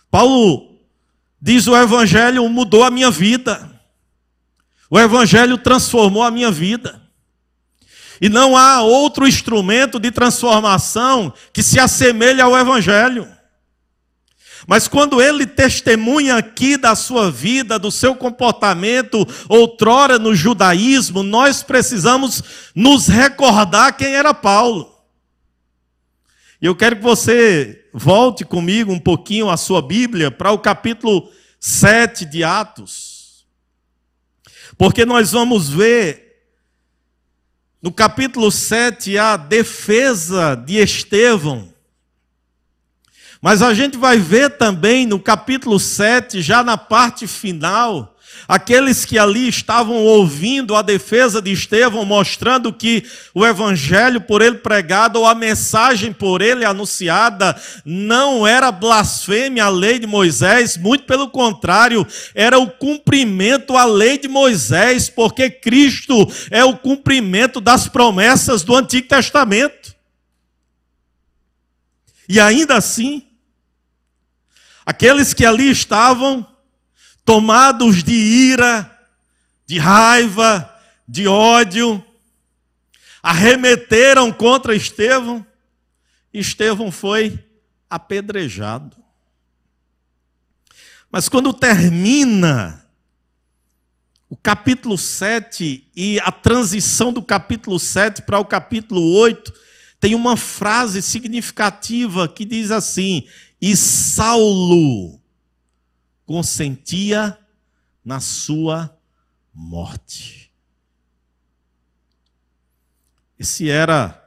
Paulo 0.08 0.78
diz: 1.42 1.66
o 1.66 1.76
Evangelho 1.76 2.48
mudou 2.48 2.84
a 2.84 2.90
minha 2.90 3.10
vida, 3.10 3.68
o 4.88 4.98
Evangelho 4.98 5.58
transformou 5.58 6.22
a 6.22 6.30
minha 6.30 6.50
vida. 6.50 7.02
E 8.20 8.28
não 8.28 8.56
há 8.56 8.82
outro 8.82 9.26
instrumento 9.26 9.98
de 9.98 10.10
transformação 10.10 11.32
que 11.52 11.62
se 11.62 11.78
assemelhe 11.78 12.40
ao 12.40 12.56
Evangelho. 12.56 13.35
Mas 14.66 14.86
quando 14.88 15.20
ele 15.20 15.46
testemunha 15.46 16.36
aqui 16.36 16.76
da 16.76 16.94
sua 16.94 17.30
vida, 17.30 17.78
do 17.78 17.90
seu 17.90 18.14
comportamento, 18.14 19.26
outrora 19.48 20.18
no 20.18 20.34
judaísmo, 20.34 21.22
nós 21.22 21.62
precisamos 21.62 22.42
nos 22.74 23.08
recordar 23.08 23.96
quem 23.96 24.14
era 24.14 24.32
Paulo. 24.32 24.94
E 26.60 26.66
eu 26.66 26.74
quero 26.74 26.96
que 26.96 27.02
você 27.02 27.84
volte 27.92 28.44
comigo 28.44 28.92
um 28.92 28.98
pouquinho 28.98 29.50
a 29.50 29.56
sua 29.56 29.82
Bíblia 29.82 30.30
para 30.30 30.52
o 30.52 30.58
capítulo 30.58 31.30
7 31.60 32.24
de 32.24 32.42
Atos. 32.42 33.46
Porque 34.78 35.04
nós 35.04 35.32
vamos 35.32 35.68
ver 35.68 36.26
no 37.80 37.92
capítulo 37.92 38.50
7 38.50 39.16
a 39.18 39.36
defesa 39.36 40.54
de 40.54 40.76
Estevão. 40.76 41.75
Mas 43.40 43.62
a 43.62 43.74
gente 43.74 43.96
vai 43.96 44.18
ver 44.18 44.50
também 44.50 45.06
no 45.06 45.18
capítulo 45.18 45.78
7, 45.78 46.40
já 46.42 46.62
na 46.62 46.76
parte 46.76 47.26
final, 47.26 48.16
Aqueles 48.48 49.04
que 49.04 49.18
ali 49.18 49.48
estavam 49.48 49.96
ouvindo 49.96 50.76
a 50.76 50.82
defesa 50.82 51.42
de 51.42 51.50
Estevão, 51.50 52.04
mostrando 52.04 52.72
que 52.72 53.04
o 53.34 53.44
evangelho 53.44 54.20
por 54.20 54.40
ele 54.40 54.58
pregado, 54.58 55.18
ou 55.18 55.26
a 55.26 55.34
mensagem 55.34 56.12
por 56.12 56.40
ele 56.40 56.64
anunciada, 56.64 57.60
não 57.84 58.46
era 58.46 58.70
blasfêmia 58.70 59.64
à 59.64 59.68
lei 59.68 59.98
de 59.98 60.06
Moisés, 60.06 60.76
muito 60.76 61.04
pelo 61.04 61.28
contrário, 61.28 62.06
era 62.34 62.58
o 62.58 62.70
cumprimento 62.70 63.76
à 63.76 63.84
lei 63.84 64.16
de 64.18 64.28
Moisés, 64.28 65.08
porque 65.08 65.50
Cristo 65.50 66.30
é 66.50 66.64
o 66.64 66.76
cumprimento 66.76 67.60
das 67.60 67.88
promessas 67.88 68.62
do 68.62 68.76
Antigo 68.76 69.08
Testamento. 69.08 69.95
E 72.28 72.40
ainda 72.40 72.76
assim, 72.76 73.26
aqueles 74.84 75.32
que 75.32 75.44
ali 75.44 75.70
estavam, 75.70 76.46
tomados 77.24 78.02
de 78.02 78.14
ira, 78.14 78.90
de 79.66 79.78
raiva, 79.78 80.72
de 81.06 81.26
ódio, 81.26 82.04
arremeteram 83.22 84.32
contra 84.32 84.74
Estevão, 84.74 85.44
e 86.32 86.40
Estevão 86.40 86.92
foi 86.92 87.44
apedrejado. 87.88 88.96
Mas 91.10 91.28
quando 91.28 91.52
termina 91.52 92.84
o 94.28 94.36
capítulo 94.36 94.98
7 94.98 95.88
e 95.94 96.20
a 96.20 96.32
transição 96.32 97.12
do 97.12 97.22
capítulo 97.22 97.78
7 97.78 98.22
para 98.22 98.38
o 98.38 98.44
capítulo 98.44 99.12
8, 99.14 99.52
tem 99.98 100.14
uma 100.14 100.36
frase 100.36 101.00
significativa 101.02 102.28
que 102.28 102.44
diz 102.44 102.70
assim: 102.70 103.26
E 103.60 103.76
Saulo 103.76 105.20
consentia 106.24 107.38
na 108.04 108.20
sua 108.20 108.96
morte. 109.54 110.52
Esse 113.38 113.68
era 113.68 114.22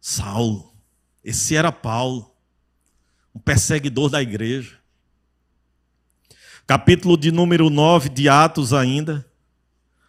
Saulo, 0.00 0.74
esse 1.22 1.54
era 1.54 1.70
Paulo, 1.70 2.34
um 3.34 3.38
perseguidor 3.38 4.10
da 4.10 4.20
igreja. 4.20 4.78
Capítulo 6.66 7.16
de 7.16 7.30
número 7.30 7.68
9 7.68 8.08
de 8.08 8.28
Atos 8.28 8.72
ainda. 8.72 9.26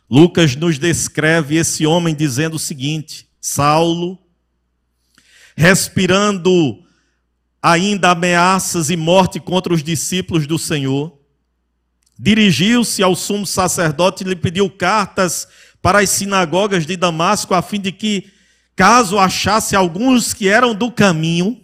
Lucas 0.10 0.56
nos 0.56 0.78
descreve 0.78 1.56
esse 1.56 1.86
homem 1.86 2.16
dizendo 2.16 2.56
o 2.56 2.60
seguinte: 2.60 3.28
Saulo, 3.46 4.18
respirando 5.54 6.82
ainda 7.62 8.12
ameaças 8.12 8.90
e 8.90 8.96
morte 8.96 9.38
contra 9.38 9.74
os 9.74 9.84
discípulos 9.84 10.48
do 10.48 10.58
Senhor. 10.58 11.20
Dirigiu-se 12.18 13.04
ao 13.04 13.18
sumo 13.18 13.46
sacerdote 13.46 14.24
e 14.24 14.28
lhe 14.28 14.36
pediu 14.38 14.70
cartas 14.70 15.46
para 15.82 16.00
as 16.00 16.10
sinagogas 16.10 16.86
de 16.86 16.96
Damasco, 16.96 17.54
a 17.54 17.62
fim 17.62 17.82
de 17.82 17.92
que, 17.92 18.32
caso 18.78 19.20
achasse 19.20 19.76
alguns 19.76 20.34
que 20.34 20.48
eram 20.48 20.74
do 20.74 20.90
caminho, 20.90 21.62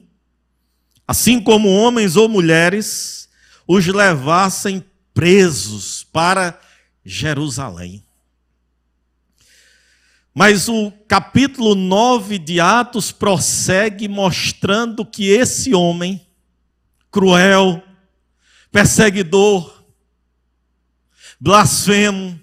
assim 1.07 1.39
como 1.39 1.69
homens 1.69 2.17
ou 2.17 2.27
mulheres, 2.27 3.29
os 3.65 3.87
levassem 3.87 4.83
presos 5.13 6.03
para 6.11 6.59
Jerusalém. 7.05 8.03
Mas 10.33 10.69
o 10.69 10.91
capítulo 11.07 11.75
9 11.75 12.37
de 12.37 12.59
Atos 12.59 13.11
prossegue 13.11 14.07
mostrando 14.07 15.05
que 15.05 15.29
esse 15.29 15.73
homem, 15.73 16.25
cruel, 17.11 17.81
perseguidor, 18.71 19.83
blasfemo, 21.39 22.39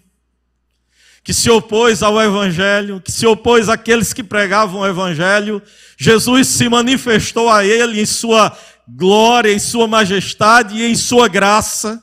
que 1.23 1.33
se 1.33 1.51
opôs 1.51 2.03
ao 2.03 2.21
Evangelho, 2.21 3.01
que 3.01 3.11
se 3.11 3.27
opôs 3.27 3.69
àqueles 3.69 4.13
que 4.13 4.23
pregavam 4.23 4.81
o 4.81 4.87
Evangelho, 4.87 5.63
Jesus 5.97 6.49
se 6.49 6.69
manifestou 6.69 7.51
a 7.51 7.65
ele 7.65 8.01
em 8.01 8.07
sua 8.07 8.57
glória, 8.87 9.53
em 9.53 9.59
sua 9.59 9.89
majestade 9.89 10.77
e 10.77 10.85
em 10.85 10.95
sua 10.95 11.29
graça 11.29 12.03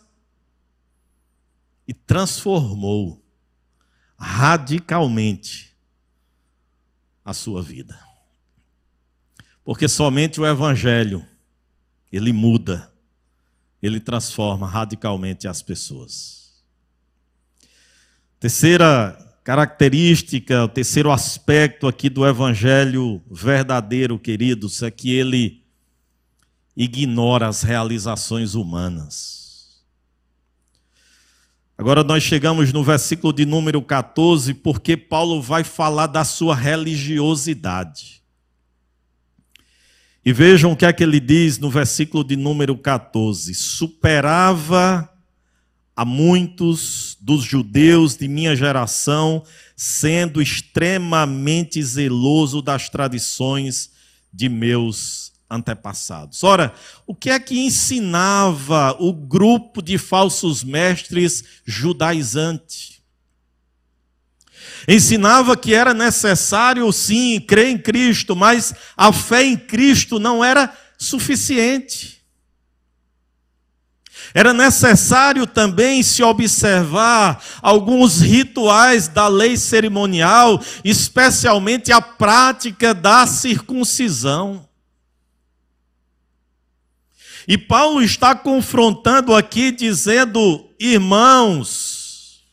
e 1.87 1.93
transformou 1.93 3.21
radicalmente 4.17 5.72
a 7.23 7.33
sua 7.33 7.61
vida. 7.61 7.99
Porque 9.63 9.87
somente 9.87 10.41
o 10.41 10.45
Evangelho, 10.45 11.25
ele 12.11 12.33
muda, 12.33 12.91
ele 13.81 13.99
transforma 13.99 14.67
radicalmente 14.67 15.47
as 15.47 15.61
pessoas. 15.61 16.63
Terceira 18.39 19.17
característica, 19.43 20.63
o 20.63 20.67
terceiro 20.67 21.11
aspecto 21.11 21.87
aqui 21.87 22.09
do 22.09 22.25
Evangelho 22.25 23.21
verdadeiro, 23.29 24.17
queridos, 24.17 24.81
é 24.81 24.91
que 24.91 25.13
ele 25.13 25.63
ignora 26.75 27.47
as 27.47 27.61
realizações 27.61 28.55
humanas. 28.55 29.42
Agora 31.75 32.03
nós 32.03 32.21
chegamos 32.21 32.71
no 32.71 32.83
versículo 32.83 33.33
de 33.33 33.45
número 33.45 33.81
14, 33.81 34.53
porque 34.53 34.95
Paulo 34.95 35.41
vai 35.41 35.63
falar 35.63 36.07
da 36.07 36.23
sua 36.23 36.55
religiosidade. 36.55 38.21
E 40.23 40.31
vejam 40.31 40.71
o 40.71 40.75
que 40.77 40.85
é 40.85 40.93
que 40.93 41.03
ele 41.03 41.19
diz 41.19 41.57
no 41.57 41.71
versículo 41.71 42.23
de 42.23 42.35
número 42.35 42.77
14: 42.77 43.53
superava 43.55 45.09
a 45.95 46.05
muitos 46.05 47.17
dos 47.19 47.43
judeus 47.43 48.15
de 48.15 48.27
minha 48.27 48.55
geração, 48.55 49.43
sendo 49.75 50.41
extremamente 50.41 51.81
zeloso 51.81 52.61
das 52.61 52.87
tradições 52.87 53.91
de 54.31 54.47
meus 54.47 55.32
antepassados. 55.53 56.43
Ora, 56.43 56.73
o 57.05 57.13
que 57.13 57.29
é 57.29 57.39
que 57.39 57.59
ensinava 57.59 58.95
o 58.99 59.13
grupo 59.13 59.81
de 59.81 59.97
falsos 59.97 60.63
mestres 60.63 61.43
judaizante? 61.65 63.01
Ensinava 64.87 65.55
que 65.55 65.73
era 65.73 65.93
necessário, 65.93 66.91
sim, 66.91 67.39
crer 67.39 67.67
em 67.67 67.77
Cristo, 67.77 68.35
mas 68.35 68.73
a 68.97 69.13
fé 69.13 69.43
em 69.43 69.55
Cristo 69.55 70.19
não 70.19 70.43
era 70.43 70.75
suficiente. 70.97 72.21
Era 74.33 74.51
necessário 74.51 75.45
também 75.45 76.01
se 76.01 76.23
observar 76.23 77.41
alguns 77.61 78.19
rituais 78.19 79.07
da 79.07 79.27
lei 79.27 79.55
cerimonial, 79.55 80.59
especialmente 80.83 81.91
a 81.91 82.01
prática 82.01 82.95
da 82.95 83.27
circuncisão. 83.27 84.67
E 87.47 87.57
Paulo 87.57 88.01
está 88.01 88.33
confrontando 88.35 89.35
aqui, 89.35 89.71
dizendo: 89.71 90.69
irmãos, 90.79 92.43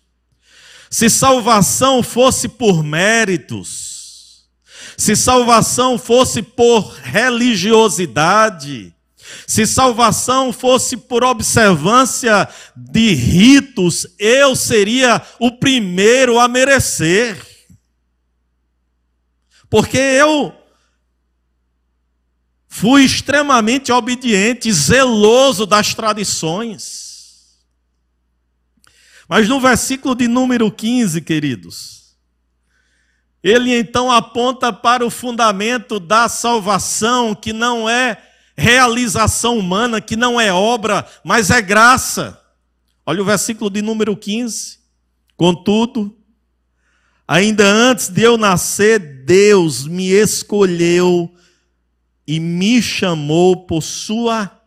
se 0.90 1.08
salvação 1.08 2.02
fosse 2.02 2.48
por 2.48 2.82
méritos, 2.82 4.48
se 4.96 5.14
salvação 5.14 5.96
fosse 5.96 6.42
por 6.42 6.92
religiosidade, 7.02 8.92
se 9.46 9.66
salvação 9.66 10.52
fosse 10.52 10.96
por 10.96 11.22
observância 11.22 12.48
de 12.76 13.14
ritos, 13.14 14.06
eu 14.18 14.56
seria 14.56 15.22
o 15.38 15.52
primeiro 15.52 16.38
a 16.38 16.48
merecer. 16.48 17.40
Porque 19.68 19.98
eu 19.98 20.52
fui 22.72 23.02
extremamente 23.02 23.90
obediente, 23.90 24.72
zeloso 24.72 25.66
das 25.66 25.92
tradições. 25.92 27.58
Mas 29.28 29.48
no 29.48 29.60
versículo 29.60 30.14
de 30.14 30.28
número 30.28 30.70
15, 30.70 31.20
queridos, 31.20 32.16
ele 33.42 33.76
então 33.76 34.10
aponta 34.10 34.72
para 34.72 35.04
o 35.04 35.10
fundamento 35.10 35.98
da 35.98 36.28
salvação, 36.28 37.34
que 37.34 37.52
não 37.52 37.90
é 37.90 38.16
realização 38.56 39.58
humana, 39.58 40.00
que 40.00 40.14
não 40.14 40.40
é 40.40 40.52
obra, 40.52 41.04
mas 41.24 41.50
é 41.50 41.60
graça. 41.60 42.40
Olha 43.04 43.20
o 43.20 43.24
versículo 43.24 43.68
de 43.68 43.82
número 43.82 44.16
15. 44.16 44.78
Contudo, 45.36 46.16
ainda 47.26 47.64
antes 47.64 48.08
de 48.08 48.22
eu 48.22 48.36
nascer, 48.36 49.24
Deus 49.24 49.86
me 49.86 50.10
escolheu 50.10 51.34
e 52.30 52.38
me 52.38 52.80
chamou 52.80 53.66
por 53.66 53.82
sua 53.82 54.62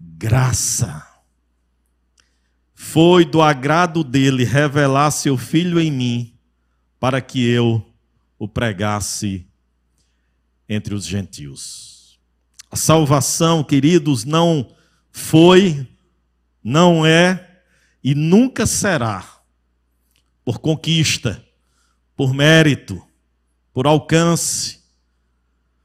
graça. 0.00 1.06
Foi 2.72 3.26
do 3.26 3.42
agrado 3.42 4.02
dele 4.02 4.42
revelar 4.42 5.10
seu 5.10 5.36
filho 5.36 5.78
em 5.78 5.92
mim, 5.92 6.34
para 6.98 7.20
que 7.20 7.46
eu 7.46 7.84
o 8.38 8.48
pregasse 8.48 9.46
entre 10.66 10.94
os 10.94 11.04
gentios. 11.04 12.18
A 12.70 12.76
salvação, 12.76 13.62
queridos, 13.62 14.24
não 14.24 14.74
foi, 15.12 15.86
não 16.62 17.04
é 17.04 17.60
e 18.02 18.14
nunca 18.14 18.64
será 18.64 19.42
por 20.42 20.58
conquista, 20.58 21.44
por 22.16 22.32
mérito, 22.32 23.06
por 23.74 23.86
alcance, 23.86 24.83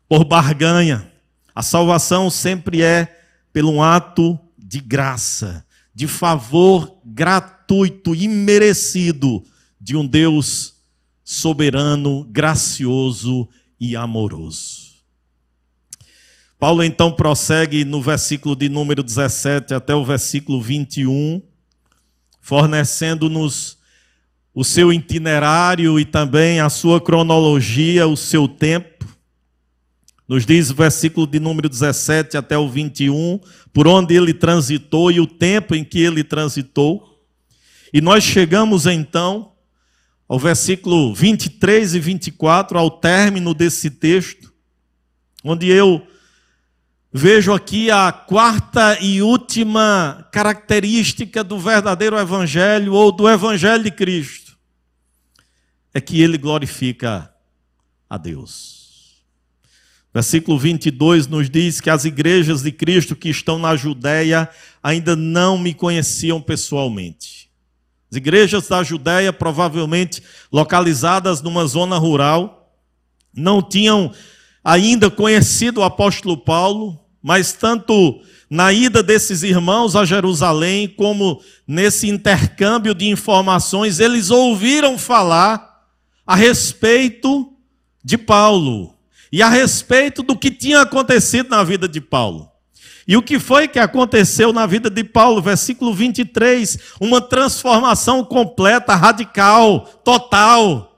por 0.09 0.25
barganha. 0.25 1.09
A 1.53 1.61
salvação 1.61 2.29
sempre 2.31 2.81
é 2.81 3.21
pelo 3.53 3.81
ato 3.81 4.37
de 4.57 4.79
graça, 4.79 5.63
de 5.93 6.07
favor 6.07 6.97
gratuito, 7.05 8.15
imerecido 8.15 9.43
de 9.79 9.95
um 9.95 10.05
Deus 10.05 10.73
soberano, 11.23 12.23
gracioso 12.29 13.47
e 13.79 13.95
amoroso. 13.95 14.89
Paulo 16.57 16.83
então 16.83 17.11
prossegue 17.11 17.85
no 17.85 18.01
versículo 18.01 18.55
de 18.55 18.67
número 18.67 19.01
17 19.01 19.73
até 19.73 19.95
o 19.95 20.03
versículo 20.03 20.61
21, 20.61 21.41
fornecendo-nos 22.41 23.77
o 24.53 24.63
seu 24.63 24.91
itinerário 24.91 25.99
e 25.99 26.03
também 26.03 26.59
a 26.59 26.69
sua 26.69 26.99
cronologia, 26.99 28.07
o 28.07 28.17
seu 28.17 28.47
tempo. 28.47 28.98
Nos 30.29 30.45
diz 30.45 30.69
o 30.69 30.75
versículo 30.75 31.25
de 31.25 31.39
número 31.39 31.67
17 31.67 32.37
até 32.37 32.55
o 32.55 32.69
21, 32.69 33.39
por 33.73 33.87
onde 33.87 34.15
ele 34.15 34.33
transitou 34.33 35.11
e 35.11 35.19
o 35.19 35.25
tempo 35.25 35.73
em 35.73 35.83
que 35.83 35.99
ele 35.99 36.23
transitou. 36.23 37.19
E 37.91 37.99
nós 37.99 38.23
chegamos 38.23 38.85
então 38.85 39.53
ao 40.27 40.37
versículo 40.37 41.15
23 41.15 41.95
e 41.95 41.99
24, 41.99 42.77
ao 42.77 42.91
término 42.91 43.55
desse 43.55 43.89
texto, 43.89 44.53
onde 45.43 45.67
eu 45.67 46.07
Vejo 47.11 47.51
aqui 47.51 47.89
a 47.89 48.11
quarta 48.11 48.99
e 49.01 49.19
última 49.19 50.27
característica 50.31 51.43
do 51.43 51.57
verdadeiro 51.57 52.15
evangelho 52.15 52.93
ou 52.93 53.11
do 53.11 53.27
evangelho 53.27 53.83
de 53.83 53.89
Cristo. 53.89 54.55
É 55.91 55.99
que 55.99 56.21
ele 56.21 56.37
glorifica 56.37 57.33
a 58.07 58.15
Deus. 58.15 58.78
Versículo 60.13 60.57
22 60.57 61.27
nos 61.27 61.49
diz 61.49 61.79
que 61.79 61.89
as 61.89 62.03
igrejas 62.03 62.63
de 62.63 62.71
Cristo 62.71 63.15
que 63.15 63.29
estão 63.29 63.59
na 63.59 63.75
Judéia 63.75 64.49
ainda 64.81 65.15
não 65.15 65.57
me 65.57 65.73
conheciam 65.73 66.41
pessoalmente. 66.41 67.49
As 68.11 68.17
igrejas 68.17 68.67
da 68.67 68.81
Judéia, 68.81 69.31
provavelmente 69.31 70.23
localizadas 70.51 71.43
numa 71.43 71.65
zona 71.67 71.97
rural, 71.97 72.73
não 73.31 73.61
tinham 73.61 74.11
ainda 74.63 75.11
conhecido 75.11 75.81
o 75.81 75.83
apóstolo 75.83 76.35
Paulo, 76.35 76.99
mas 77.21 77.53
tanto 77.53 78.19
na 78.49 78.73
ida 78.73 79.03
desses 79.03 79.43
irmãos 79.43 79.95
a 79.95 80.05
Jerusalém, 80.05 80.87
como 80.87 81.39
nesse 81.67 82.09
intercâmbio 82.09 82.95
de 82.95 83.07
informações, 83.07 83.99
eles 83.99 84.31
ouviram 84.31 84.97
falar 84.97 85.85
a 86.25 86.35
respeito 86.35 87.53
de 88.03 88.17
Paulo 88.17 88.98
e 89.31 89.41
a 89.41 89.49
respeito 89.49 90.23
do 90.23 90.37
que 90.37 90.51
tinha 90.51 90.81
acontecido 90.81 91.49
na 91.49 91.63
vida 91.63 91.87
de 91.87 92.01
Paulo. 92.01 92.49
E 93.07 93.17
o 93.17 93.23
que 93.23 93.39
foi 93.39 93.67
que 93.67 93.79
aconteceu 93.79 94.53
na 94.53 94.65
vida 94.65 94.89
de 94.89 95.03
Paulo? 95.03 95.41
Versículo 95.41 95.93
23, 95.93 96.77
uma 96.99 97.19
transformação 97.19 98.23
completa, 98.23 98.95
radical, 98.95 99.81
total 100.03 100.89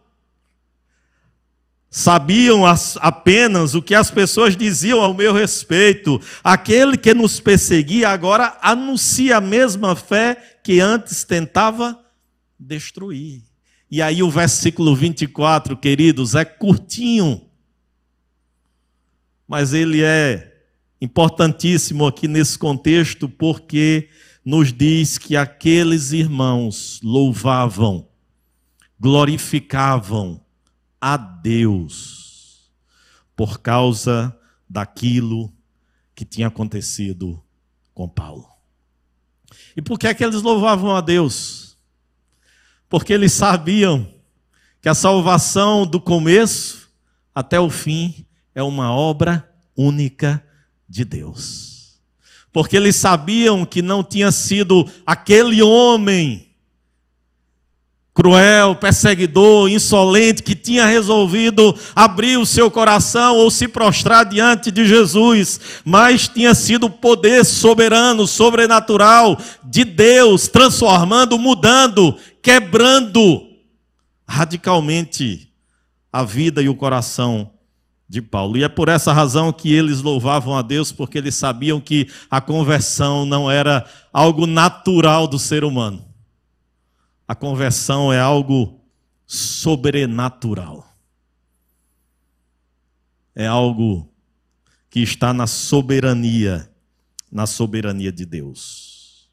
sabiam 1.93 2.63
apenas 3.01 3.75
o 3.75 3.81
que 3.81 3.93
as 3.93 4.09
pessoas 4.09 4.55
diziam 4.55 5.01
ao 5.01 5.13
meu 5.13 5.33
respeito. 5.33 6.21
Aquele 6.41 6.97
que 6.97 7.13
nos 7.13 7.41
perseguia 7.41 8.07
agora 8.07 8.57
anuncia 8.61 9.37
a 9.37 9.41
mesma 9.41 9.93
fé 9.93 10.37
que 10.63 10.79
antes 10.79 11.25
tentava 11.25 11.99
destruir. 12.57 13.41
E 13.89 14.01
aí 14.01 14.23
o 14.23 14.31
versículo 14.31 14.95
24, 14.95 15.75
queridos, 15.75 16.33
é 16.33 16.45
curtinho, 16.45 17.41
mas 19.51 19.73
ele 19.73 20.01
é 20.01 20.63
importantíssimo 21.01 22.07
aqui 22.07 22.25
nesse 22.25 22.57
contexto, 22.57 23.27
porque 23.27 24.07
nos 24.45 24.71
diz 24.71 25.17
que 25.17 25.35
aqueles 25.35 26.13
irmãos 26.13 27.01
louvavam, 27.03 28.07
glorificavam, 28.97 30.39
a 31.01 31.17
Deus 31.17 32.71
por 33.35 33.59
causa 33.59 34.33
daquilo 34.69 35.51
que 36.15 36.23
tinha 36.23 36.47
acontecido 36.47 37.43
com 37.93 38.07
Paulo. 38.07 38.47
E 39.75 39.81
por 39.81 39.99
que 39.99 40.07
é 40.07 40.13
que 40.13 40.23
eles 40.23 40.41
louvavam 40.41 40.95
a 40.95 41.01
Deus? 41.01 41.77
Porque 42.87 43.11
eles 43.11 43.33
sabiam 43.33 44.13
que 44.81 44.87
a 44.87 44.95
salvação 44.95 45.85
do 45.85 45.99
começo 45.99 46.89
até 47.35 47.59
o 47.59 47.69
fim 47.69 48.25
é 48.53 48.61
uma 48.61 48.93
obra 48.93 49.49
única 49.75 50.43
de 50.87 51.05
Deus. 51.05 51.99
Porque 52.51 52.75
eles 52.75 52.95
sabiam 52.95 53.65
que 53.65 53.81
não 53.81 54.03
tinha 54.03 54.31
sido 54.31 54.89
aquele 55.05 55.61
homem 55.61 56.51
cruel, 58.13 58.75
perseguidor, 58.75 59.69
insolente, 59.69 60.43
que 60.43 60.53
tinha 60.53 60.85
resolvido 60.85 61.73
abrir 61.95 62.37
o 62.37 62.45
seu 62.45 62.69
coração 62.69 63.37
ou 63.37 63.49
se 63.49 63.69
prostrar 63.69 64.25
diante 64.25 64.69
de 64.69 64.85
Jesus, 64.85 65.59
mas 65.85 66.27
tinha 66.27 66.53
sido 66.53 66.87
o 66.87 66.89
poder 66.89 67.45
soberano, 67.45 68.27
sobrenatural 68.27 69.39
de 69.63 69.85
Deus, 69.85 70.49
transformando, 70.49 71.39
mudando, 71.39 72.17
quebrando 72.41 73.47
radicalmente 74.27 75.49
a 76.11 76.23
vida 76.23 76.61
e 76.61 76.67
o 76.67 76.75
coração 76.75 77.49
de 78.11 78.21
Paulo. 78.21 78.57
E 78.57 78.63
é 78.63 78.69
por 78.69 78.89
essa 78.89 79.11
razão 79.11 79.51
que 79.51 79.73
eles 79.73 80.01
louvavam 80.01 80.55
a 80.55 80.61
Deus, 80.61 80.91
porque 80.91 81.17
eles 81.17 81.33
sabiam 81.35 81.81
que 81.81 82.07
a 82.29 82.39
conversão 82.39 83.25
não 83.25 83.49
era 83.49 83.85
algo 84.13 84.45
natural 84.45 85.27
do 85.27 85.39
ser 85.39 85.63
humano 85.63 86.11
a 87.31 87.35
conversão 87.35 88.11
é 88.11 88.19
algo 88.19 88.77
sobrenatural. 89.25 90.93
É 93.33 93.47
algo 93.47 94.13
que 94.89 94.99
está 94.99 95.33
na 95.33 95.47
soberania, 95.47 96.69
na 97.31 97.47
soberania 97.47 98.11
de 98.11 98.25
Deus. 98.25 99.29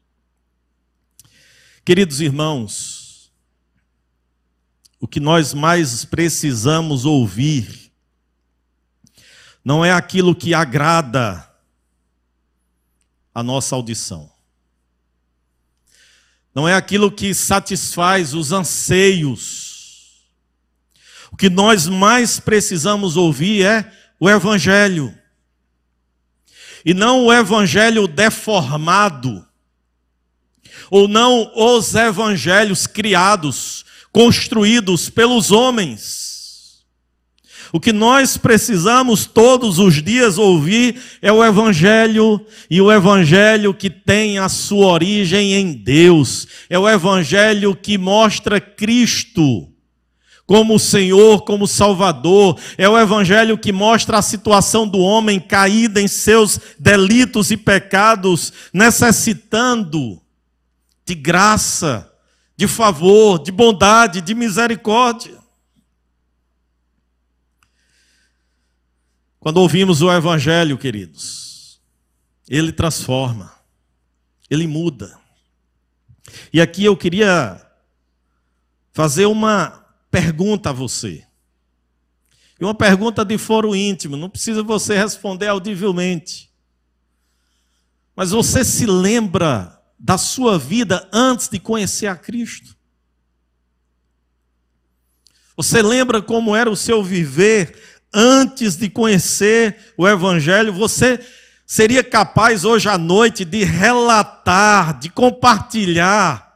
Queridos 1.83 2.21
irmãos, 2.21 3.33
o 4.97 5.05
que 5.05 5.19
nós 5.19 5.53
mais 5.53 6.05
precisamos 6.05 7.03
ouvir 7.03 7.88
não 9.69 9.85
é 9.85 9.91
aquilo 9.91 10.33
que 10.33 10.51
agrada 10.51 11.47
a 13.31 13.43
nossa 13.43 13.75
audição. 13.75 14.27
Não 16.55 16.67
é 16.67 16.73
aquilo 16.73 17.11
que 17.11 17.35
satisfaz 17.35 18.33
os 18.33 18.51
anseios. 18.51 20.23
O 21.31 21.37
que 21.37 21.51
nós 21.51 21.87
mais 21.87 22.39
precisamos 22.39 23.15
ouvir 23.15 23.63
é 23.63 23.93
o 24.19 24.27
Evangelho. 24.27 25.15
E 26.83 26.91
não 26.91 27.25
o 27.25 27.31
Evangelho 27.31 28.07
deformado, 28.07 29.47
ou 30.89 31.07
não 31.07 31.51
os 31.55 31.93
evangelhos 31.93 32.87
criados, 32.87 33.85
construídos 34.11 35.11
pelos 35.11 35.51
homens 35.51 36.28
o 37.71 37.79
que 37.79 37.93
nós 37.93 38.37
precisamos 38.37 39.25
todos 39.25 39.77
os 39.77 40.01
dias 40.01 40.37
ouvir 40.37 40.99
é 41.21 41.31
o 41.31 41.43
Evangelho, 41.43 42.43
e 42.69 42.81
o 42.81 42.91
Evangelho 42.91 43.73
que 43.73 43.89
tem 43.89 44.39
a 44.39 44.49
sua 44.49 44.87
origem 44.87 45.53
em 45.53 45.73
Deus. 45.73 46.47
É 46.69 46.79
o 46.79 46.89
Evangelho 46.89 47.75
que 47.75 47.97
mostra 47.97 48.59
Cristo 48.59 49.67
como 50.49 50.79
Senhor, 50.79 51.43
como 51.43 51.67
Salvador. 51.67 52.59
É 52.75 52.89
o 52.89 52.97
Evangelho 52.97 53.55
que 53.55 53.71
mostra 53.71 54.17
a 54.17 54.21
situação 54.23 54.87
do 54.87 54.97
homem 54.97 55.39
caído 55.39 55.99
em 55.99 56.07
seus 56.07 56.59
delitos 56.79 57.51
e 57.51 57.57
pecados, 57.57 58.51
necessitando 58.73 60.19
de 61.05 61.13
graça, 61.13 62.11
de 62.57 62.67
favor, 62.67 63.37
de 63.37 63.51
bondade, 63.51 64.21
de 64.21 64.33
misericórdia. 64.33 65.38
Quando 69.39 69.57
ouvimos 69.57 70.01
o 70.01 70.11
Evangelho, 70.11 70.77
queridos, 70.77 71.81
ele 72.47 72.73
transforma, 72.73 73.53
ele 74.49 74.67
muda. 74.67 75.17
E 76.51 76.59
aqui 76.59 76.83
eu 76.83 76.97
queria 76.97 77.65
fazer 78.91 79.25
uma 79.25 79.85
pergunta 80.11 80.71
a 80.71 80.73
você. 80.73 81.25
E 82.59 82.65
uma 82.65 82.75
pergunta 82.75 83.23
de 83.23 83.37
foro 83.37 83.73
íntimo, 83.73 84.17
não 84.17 84.29
precisa 84.29 84.61
você 84.61 84.97
responder 84.97 85.47
audivelmente. 85.47 86.51
Mas 88.13 88.31
você 88.31 88.65
se 88.65 88.85
lembra 88.85 89.81
da 89.97 90.17
sua 90.17 90.59
vida 90.59 91.07
antes 91.13 91.47
de 91.47 91.57
conhecer 91.57 92.07
a 92.07 92.17
Cristo? 92.17 92.75
Você 95.55 95.81
lembra 95.81 96.21
como 96.21 96.53
era 96.53 96.69
o 96.69 96.75
seu 96.75 97.01
viver 97.01 97.98
antes 98.13 98.75
de 98.75 98.89
conhecer 98.89 99.93
o 99.97 100.07
Evangelho, 100.07 100.73
você 100.73 101.19
seria 101.65 102.03
capaz 102.03 102.65
hoje 102.65 102.89
à 102.89 102.97
noite 102.97 103.45
de 103.45 103.63
relatar, 103.63 104.99
de 104.99 105.09
compartilhar 105.09 106.49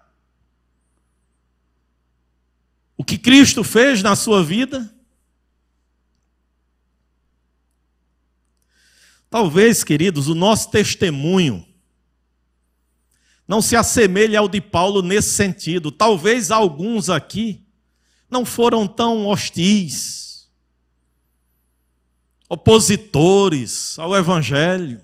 o 2.98 3.04
que 3.04 3.18
Cristo 3.18 3.63
fez 3.63 4.02
na 4.02 4.16
sua 4.16 4.44
vida? 4.44 4.92
Talvez, 9.30 9.84
queridos, 9.84 10.28
o 10.28 10.36
nosso 10.36 10.70
testemunho 10.70 11.66
não 13.48 13.62
se 13.62 13.76
assemelhe 13.76 14.38
ao 14.38 14.48
de 14.48 14.62
Paulo 14.62 15.02
nesse 15.02 15.32
sentido. 15.32 15.92
Talvez 15.92 16.50
alguns 16.50 17.10
aqui 17.10 17.66
não 18.30 18.46
foram 18.46 18.88
tão 18.88 19.28
hostis 19.28 20.33
opositores 22.49 23.97
ao 23.97 24.15
Evangelho. 24.15 25.01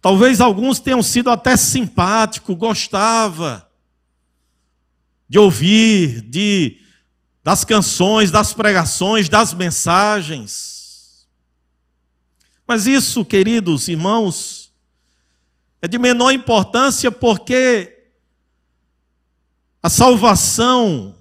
Talvez 0.00 0.40
alguns 0.40 0.80
tenham 0.80 1.02
sido 1.02 1.30
até 1.30 1.56
simpáticos, 1.56 2.56
gostava 2.56 3.68
de 5.28 5.38
ouvir, 5.38 6.22
de 6.22 6.78
das 7.42 7.64
canções, 7.64 8.30
das 8.30 8.52
pregações, 8.52 9.28
das 9.28 9.54
mensagens. 9.54 11.26
Mas 12.66 12.86
isso, 12.86 13.24
queridos 13.24 13.88
irmãos, 13.88 14.72
é 15.82 15.88
de 15.88 15.98
menor 15.98 16.30
importância 16.30 17.10
porque 17.10 17.96
a 19.82 19.88
salvação 19.88 21.16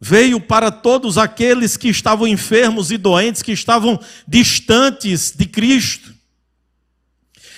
veio 0.00 0.40
para 0.40 0.70
todos 0.70 1.18
aqueles 1.18 1.76
que 1.76 1.88
estavam 1.88 2.26
enfermos 2.26 2.90
e 2.90 2.96
doentes, 2.96 3.42
que 3.42 3.52
estavam 3.52 3.98
distantes 4.26 5.32
de 5.36 5.46
Cristo. 5.46 6.14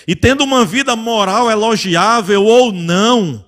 E 0.07 0.17
tendo 0.17 0.43
uma 0.43 0.65
vida 0.65 0.97
moral 0.97 1.51
elogiável 1.51 2.45
ou 2.45 2.73
não, 2.73 3.45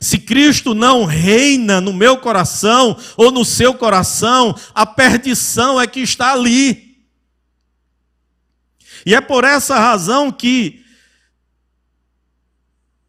se 0.00 0.18
Cristo 0.18 0.74
não 0.74 1.04
reina 1.04 1.80
no 1.80 1.92
meu 1.92 2.18
coração 2.18 2.96
ou 3.16 3.30
no 3.30 3.44
seu 3.44 3.74
coração, 3.74 4.54
a 4.74 4.84
perdição 4.84 5.80
é 5.80 5.86
que 5.86 6.00
está 6.00 6.32
ali. 6.32 6.98
E 9.06 9.14
é 9.14 9.20
por 9.20 9.44
essa 9.44 9.78
razão 9.78 10.30
que 10.30 10.84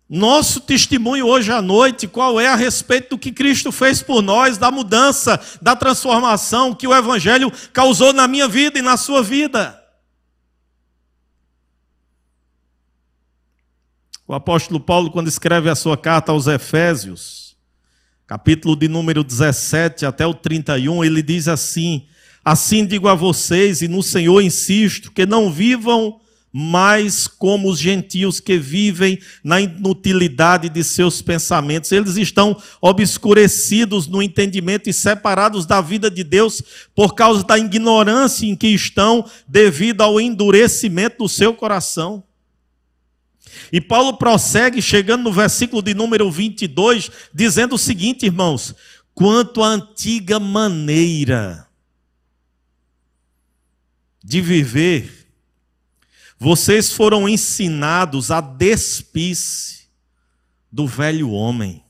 nosso 0.10 0.62
testemunho 0.62 1.26
hoje 1.26 1.52
à 1.52 1.62
noite, 1.62 2.08
qual 2.08 2.39
é 2.39 2.48
a 2.48 2.56
respeito 2.56 3.12
do 3.12 3.17
que 3.17 3.32
Cristo 3.32 3.72
fez 3.72 4.02
por 4.02 4.22
nós, 4.22 4.58
da 4.58 4.72
mudança, 4.72 5.39
da 5.62 5.76
transformação 5.76 6.74
que 6.74 6.88
o 6.88 6.96
Evangelho 6.96 7.52
causou 7.74 8.13
na 8.13 8.28
minha 8.28 8.48
vida 8.48 8.80
e 8.80 8.82
na 8.82 8.96
sua 8.96 9.22
vida. 9.22 9.84
O 14.26 14.34
apóstolo 14.34 14.80
Paulo, 14.80 15.12
quando 15.12 15.28
escreve 15.28 15.70
a 15.70 15.76
sua 15.76 15.98
carta 15.98 16.32
aos 16.32 16.48
Efésios, 16.48 17.58
capítulo 18.26 18.76
de 18.76 18.88
número 18.88 19.24
17 19.24 20.06
até 20.06 20.26
o 20.26 20.34
31, 20.34 21.04
ele 21.04 21.22
diz 21.22 21.48
assim: 21.48 22.06
Assim 22.43 22.86
digo 22.86 23.08
a 23.08 23.15
vocês, 23.15 23.82
e 23.82 23.88
no 23.88 24.04
Senhor 24.04 24.41
insisto, 24.41 25.12
que 25.12 25.26
não 25.26 25.52
vivam 25.52 26.20
mais 26.60 27.28
como 27.28 27.70
os 27.70 27.78
gentios 27.78 28.39
que 28.39 28.58
vivem 28.58 29.20
na 29.43 29.62
inutilidade 29.62 30.70
de 30.70 30.84
seus 30.84 31.22
pensamentos. 31.22 31.91
Eles 31.91 32.17
estão 32.17 32.60
obscurecidos 32.82 34.08
no 34.08 34.24
entendimento 34.24 34.89
e 34.89 34.93
separados 34.93 35.67
da 35.67 35.82
vida 35.82 36.10
de 36.10 36.24
Deus 36.24 36.63
por 36.96 37.13
causa 37.13 37.43
da 37.43 37.60
ignorância 37.60 38.48
em 38.48 38.56
que 38.56 38.70
estão 38.70 39.24
devido 39.48 40.02
ao 40.02 40.20
endurecimento 40.20 41.20
do 41.20 41.30
seu 41.30 41.54
coração. 41.54 42.24
E 43.72 43.80
Paulo 43.80 44.17
prossegue, 44.17 44.82
chegando 44.82 45.26
no 45.26 45.32
versículo 45.32 45.84
de 45.84 45.93
número 45.93 46.32
22, 46.32 47.12
dizendo 47.32 47.76
o 47.76 47.78
seguinte, 47.78 48.26
irmãos: 48.26 48.74
quanto 49.13 49.62
à 49.62 49.67
antiga 49.67 50.39
maneira 50.39 51.67
de 54.24 54.41
viver, 54.41 55.27
vocês 56.39 56.91
foram 56.91 57.28
ensinados 57.28 58.30
a 58.30 58.39
despir-se 58.39 59.88
do 60.71 60.86
velho 60.86 61.32
homem, 61.32 61.84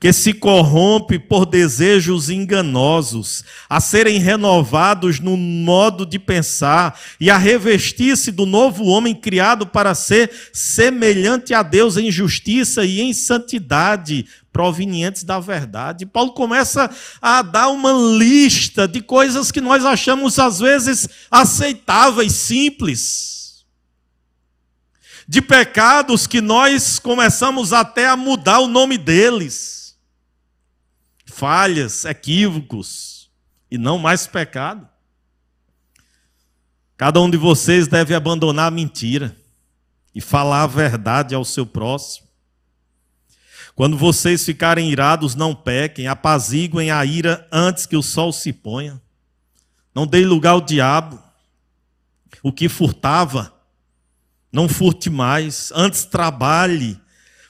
que 0.00 0.12
se 0.12 0.32
corrompe 0.32 1.18
por 1.18 1.44
desejos 1.44 2.30
enganosos, 2.30 3.42
a 3.68 3.80
serem 3.80 4.18
renovados 4.18 5.18
no 5.18 5.36
modo 5.36 6.06
de 6.06 6.20
pensar 6.20 6.98
e 7.18 7.28
a 7.28 7.36
revestir-se 7.36 8.30
do 8.30 8.46
novo 8.46 8.84
homem 8.84 9.12
criado 9.12 9.66
para 9.66 9.94
ser 9.96 10.30
semelhante 10.52 11.52
a 11.52 11.64
Deus 11.64 11.96
em 11.96 12.12
justiça 12.12 12.84
e 12.84 13.00
em 13.00 13.12
santidade, 13.12 14.24
provenientes 14.52 15.24
da 15.24 15.40
verdade. 15.40 16.06
Paulo 16.06 16.32
começa 16.32 16.88
a 17.20 17.42
dar 17.42 17.68
uma 17.68 17.92
lista 17.92 18.86
de 18.86 19.00
coisas 19.00 19.50
que 19.50 19.60
nós 19.60 19.84
achamos 19.84 20.38
às 20.38 20.60
vezes 20.60 21.08
aceitáveis, 21.28 22.32
simples. 22.32 23.64
De 25.26 25.42
pecados 25.42 26.26
que 26.26 26.40
nós 26.40 26.98
começamos 26.98 27.72
até 27.72 28.08
a 28.08 28.16
mudar 28.16 28.60
o 28.60 28.68
nome 28.68 28.96
deles. 28.96 29.77
Falhas, 31.38 32.04
equívocos 32.04 33.30
e 33.70 33.78
não 33.78 33.96
mais 33.96 34.26
pecado. 34.26 34.88
Cada 36.96 37.20
um 37.20 37.30
de 37.30 37.36
vocês 37.36 37.86
deve 37.86 38.12
abandonar 38.12 38.66
a 38.66 38.70
mentira 38.72 39.36
e 40.12 40.20
falar 40.20 40.64
a 40.64 40.66
verdade 40.66 41.36
ao 41.36 41.44
seu 41.44 41.64
próximo. 41.64 42.26
Quando 43.76 43.96
vocês 43.96 44.44
ficarem 44.44 44.90
irados, 44.90 45.36
não 45.36 45.54
pequem, 45.54 46.08
apaziguem 46.08 46.90
a 46.90 47.04
ira 47.04 47.46
antes 47.52 47.86
que 47.86 47.96
o 47.96 48.02
sol 48.02 48.32
se 48.32 48.52
ponha. 48.52 49.00
Não 49.94 50.08
deem 50.08 50.26
lugar 50.26 50.54
ao 50.54 50.60
diabo. 50.60 51.22
O 52.42 52.52
que 52.52 52.68
furtava, 52.68 53.54
não 54.50 54.68
furte 54.68 55.08
mais, 55.08 55.70
antes 55.72 56.04
trabalhe, 56.04 57.00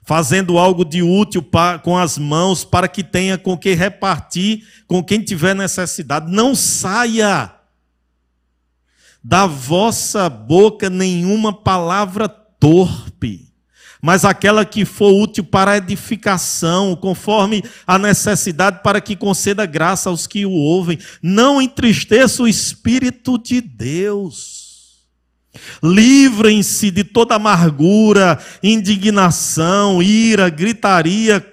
fazendo 0.09 0.57
algo 0.57 0.87
de 0.87 1.03
útil 1.03 1.47
com 1.83 1.99
as 1.99 2.17
mãos, 2.17 2.65
para 2.65 2.89
que 2.89 3.05
tenha 3.05 3.37
com 3.37 3.59
que 3.59 3.75
repartir 3.75 4.67
com 4.87 5.05
quem 5.05 5.21
tiver 5.21 5.55
necessidade. 5.55 6.33
Não 6.33 6.55
saia 6.55 7.53
da 9.23 9.47
vossa 9.47 10.31
boca 10.31 10.89
nenhuma 10.89 11.53
palavra 11.53 12.27
torpe 12.27 13.53
mas 14.01 14.25
aquela 14.25 14.65
que 14.65 14.85
for 14.85 15.13
útil 15.13 15.43
para 15.43 15.77
edificação, 15.77 16.95
conforme 16.95 17.65
a 17.85 17.99
necessidade, 17.99 18.81
para 18.81 19.01
que 19.01 19.17
conceda 19.17 19.67
graça 19.67 20.09
aos 20.09 20.25
que 20.25 20.47
o 20.47 20.53
ouvem. 20.53 21.01
Não 21.21 21.61
entristeça 21.61 22.45
o 22.45 22.47
Espírito 22.47 23.37
de 23.37 23.61
Deus. 23.61 24.58
Livrem-se 25.83 26.91
de 26.91 27.05
toda 27.05 27.35
amargura, 27.35 28.39
indignação, 28.63 30.03
ira, 30.03 30.49
gritaria, 30.49 31.45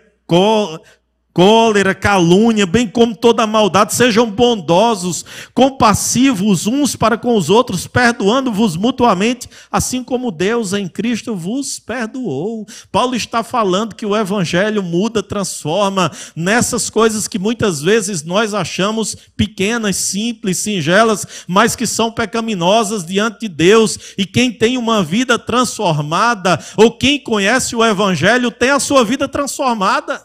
cólera, 1.36 1.94
calúnia, 1.94 2.66
bem 2.66 2.88
como 2.88 3.14
toda 3.14 3.46
maldade, 3.46 3.94
sejam 3.94 4.32
bondosos, 4.32 5.26
compassivos 5.54 6.66
uns 6.66 6.96
para 6.96 7.18
com 7.18 7.36
os 7.36 7.50
outros, 7.50 7.86
perdoando-vos 7.88 8.78
mutuamente, 8.78 9.50
assim 9.70 10.02
como 10.02 10.32
Deus 10.32 10.72
em 10.72 10.88
Cristo 10.88 11.36
vos 11.36 11.78
perdoou. 11.78 12.66
Paulo 12.90 13.18
está 13.18 13.44
falando 13.44 13.96
que 13.96 14.06
o 14.06 14.16
evangelho 14.16 14.82
muda, 14.82 15.22
transforma 15.22 16.10
nessas 16.34 16.90
coisas 16.90 17.28
que 17.28 17.38
muitas 17.38 17.82
vezes 17.82 18.24
nós 18.24 18.54
achamos 18.54 19.18
pequenas, 19.36 19.98
simples, 19.98 20.60
singelas, 20.60 21.28
mas 21.50 21.76
que 21.76 21.86
são 21.86 22.14
pecaminosas 22.14 23.06
diante 23.06 23.42
de 23.42 23.50
Deus. 23.50 24.00
E 24.18 24.26
quem 24.26 24.54
tem 24.54 24.78
uma 24.78 25.04
vida 25.04 25.38
transformada, 25.38 26.58
ou 26.78 26.98
quem 26.98 27.22
conhece 27.22 27.76
o 27.76 27.84
evangelho, 27.84 28.50
tem 28.50 28.70
a 28.70 28.80
sua 28.80 29.04
vida 29.04 29.28
transformada. 29.28 30.25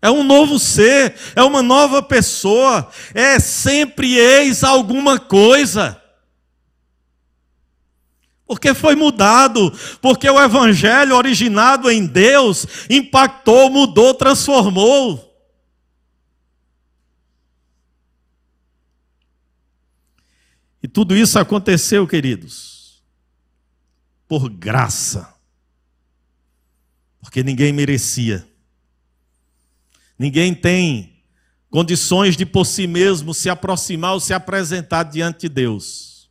É 0.00 0.10
um 0.10 0.22
novo 0.22 0.58
ser, 0.58 1.14
é 1.34 1.42
uma 1.42 1.60
nova 1.60 2.00
pessoa, 2.02 2.88
é 3.12 3.40
sempre 3.40 4.14
eis 4.16 4.62
alguma 4.62 5.18
coisa. 5.18 6.00
Porque 8.46 8.72
foi 8.74 8.94
mudado, 8.94 9.70
porque 10.00 10.28
o 10.30 10.40
evangelho 10.40 11.16
originado 11.16 11.90
em 11.90 12.06
Deus 12.06 12.66
impactou, 12.88 13.68
mudou, 13.68 14.14
transformou. 14.14 15.28
E 20.82 20.86
tudo 20.86 21.16
isso 21.16 21.38
aconteceu, 21.38 22.06
queridos, 22.06 23.02
por 24.28 24.48
graça. 24.48 25.34
Porque 27.20 27.42
ninguém 27.42 27.72
merecia. 27.72 28.48
Ninguém 30.18 30.52
tem 30.52 31.22
condições 31.70 32.36
de 32.36 32.44
por 32.44 32.64
si 32.64 32.86
mesmo 32.86 33.32
se 33.32 33.48
aproximar 33.48 34.14
ou 34.14 34.20
se 34.20 34.34
apresentar 34.34 35.04
diante 35.04 35.42
de 35.42 35.48
Deus. 35.48 36.28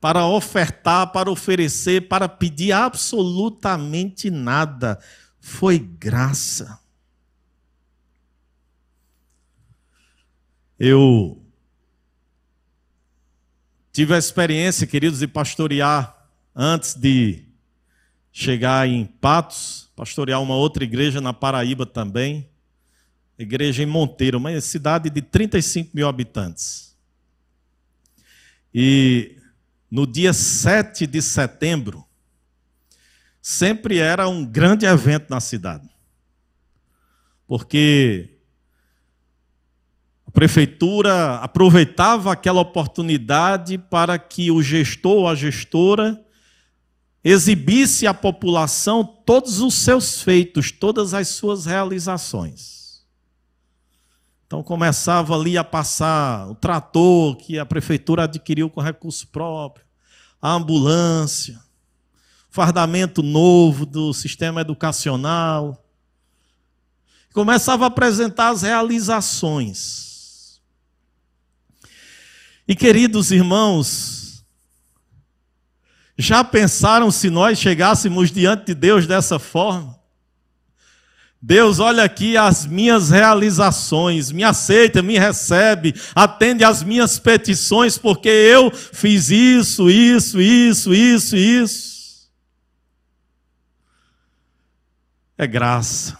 Para 0.00 0.26
ofertar, 0.26 1.12
para 1.12 1.30
oferecer, 1.30 2.08
para 2.08 2.28
pedir 2.28 2.72
absolutamente 2.72 4.30
nada. 4.30 4.98
Foi 5.40 5.78
graça. 5.78 6.80
Eu 10.78 11.42
tive 13.92 14.14
a 14.14 14.18
experiência, 14.18 14.86
queridos, 14.86 15.18
de 15.18 15.26
pastorear 15.26 16.16
antes 16.54 16.94
de 16.94 17.44
chegar 18.32 18.88
em 18.88 19.04
Patos, 19.04 19.90
pastorear 19.96 20.40
uma 20.40 20.54
outra 20.54 20.84
igreja 20.84 21.20
na 21.20 21.32
Paraíba 21.32 21.84
também 21.84 22.48
igreja 23.38 23.82
em 23.82 23.86
Monteiro, 23.86 24.38
uma 24.38 24.60
cidade 24.60 25.08
de 25.08 25.22
35 25.22 25.90
mil 25.94 26.08
habitantes. 26.08 26.96
E 28.74 29.36
no 29.90 30.06
dia 30.06 30.32
7 30.32 31.06
de 31.06 31.22
setembro, 31.22 32.04
sempre 33.40 33.98
era 33.98 34.28
um 34.28 34.44
grande 34.44 34.84
evento 34.84 35.30
na 35.30 35.40
cidade. 35.40 35.88
Porque 37.46 38.38
a 40.26 40.30
prefeitura 40.30 41.36
aproveitava 41.36 42.32
aquela 42.32 42.60
oportunidade 42.60 43.78
para 43.78 44.18
que 44.18 44.50
o 44.50 44.62
gestor 44.62 45.16
ou 45.16 45.28
a 45.28 45.34
gestora 45.34 46.22
exibisse 47.24 48.06
à 48.06 48.12
população 48.12 49.04
todos 49.04 49.60
os 49.60 49.74
seus 49.74 50.20
feitos, 50.22 50.70
todas 50.70 51.14
as 51.14 51.28
suas 51.28 51.64
realizações. 51.64 52.77
Então 54.48 54.62
começava 54.62 55.36
ali 55.36 55.58
a 55.58 55.62
passar 55.62 56.48
o 56.48 56.54
trator 56.54 57.36
que 57.36 57.58
a 57.58 57.66
prefeitura 57.66 58.24
adquiriu 58.24 58.70
com 58.70 58.80
recurso 58.80 59.28
próprio, 59.28 59.84
a 60.40 60.52
ambulância, 60.52 61.60
fardamento 62.48 63.22
novo 63.22 63.84
do 63.84 64.14
sistema 64.14 64.62
educacional. 64.62 65.84
Começava 67.34 67.84
a 67.84 67.88
apresentar 67.88 68.48
as 68.48 68.62
realizações. 68.62 70.62
E 72.66 72.74
queridos 72.74 73.30
irmãos, 73.30 74.42
já 76.16 76.42
pensaram 76.42 77.10
se 77.10 77.28
nós 77.28 77.58
chegássemos 77.58 78.30
diante 78.30 78.68
de 78.68 78.74
Deus 78.74 79.06
dessa 79.06 79.38
forma? 79.38 79.97
Deus, 81.40 81.78
olha 81.78 82.02
aqui 82.02 82.36
as 82.36 82.66
minhas 82.66 83.10
realizações, 83.10 84.32
me 84.32 84.42
aceita, 84.42 85.00
me 85.02 85.16
recebe, 85.16 85.94
atende 86.12 86.64
às 86.64 86.82
minhas 86.82 87.18
petições, 87.18 87.96
porque 87.96 88.28
eu 88.28 88.72
fiz 88.72 89.30
isso, 89.30 89.88
isso, 89.88 90.40
isso, 90.40 90.92
isso, 90.92 91.36
isso. 91.36 92.28
É 95.36 95.46
graça. 95.46 96.18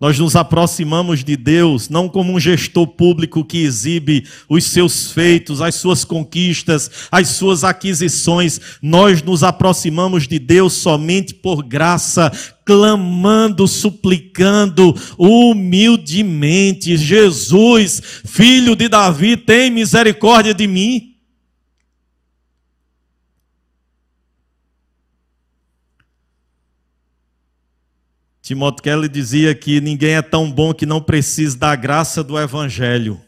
Nós 0.00 0.16
nos 0.16 0.36
aproximamos 0.36 1.24
de 1.24 1.36
Deus 1.36 1.88
não 1.88 2.08
como 2.08 2.32
um 2.32 2.38
gestor 2.38 2.86
público 2.86 3.44
que 3.44 3.64
exibe 3.64 4.24
os 4.48 4.62
seus 4.62 5.10
feitos, 5.10 5.60
as 5.60 5.74
suas 5.74 6.04
conquistas, 6.04 6.88
as 7.10 7.28
suas 7.30 7.64
aquisições. 7.64 8.60
Nós 8.80 9.20
nos 9.22 9.42
aproximamos 9.42 10.28
de 10.28 10.38
Deus 10.38 10.74
somente 10.74 11.34
por 11.34 11.64
graça, 11.64 12.30
clamando, 12.64 13.66
suplicando 13.66 14.94
humildemente: 15.18 16.96
Jesus, 16.96 18.00
filho 18.24 18.76
de 18.76 18.88
Davi, 18.88 19.36
tem 19.36 19.68
misericórdia 19.68 20.54
de 20.54 20.68
mim. 20.68 21.17
Timóteo 28.48 28.82
Kelly 28.82 29.10
dizia 29.10 29.54
que 29.54 29.78
ninguém 29.78 30.14
é 30.14 30.22
tão 30.22 30.50
bom 30.50 30.72
que 30.72 30.86
não 30.86 31.02
precise 31.02 31.54
da 31.54 31.76
graça 31.76 32.24
do 32.24 32.38
Evangelho, 32.38 33.22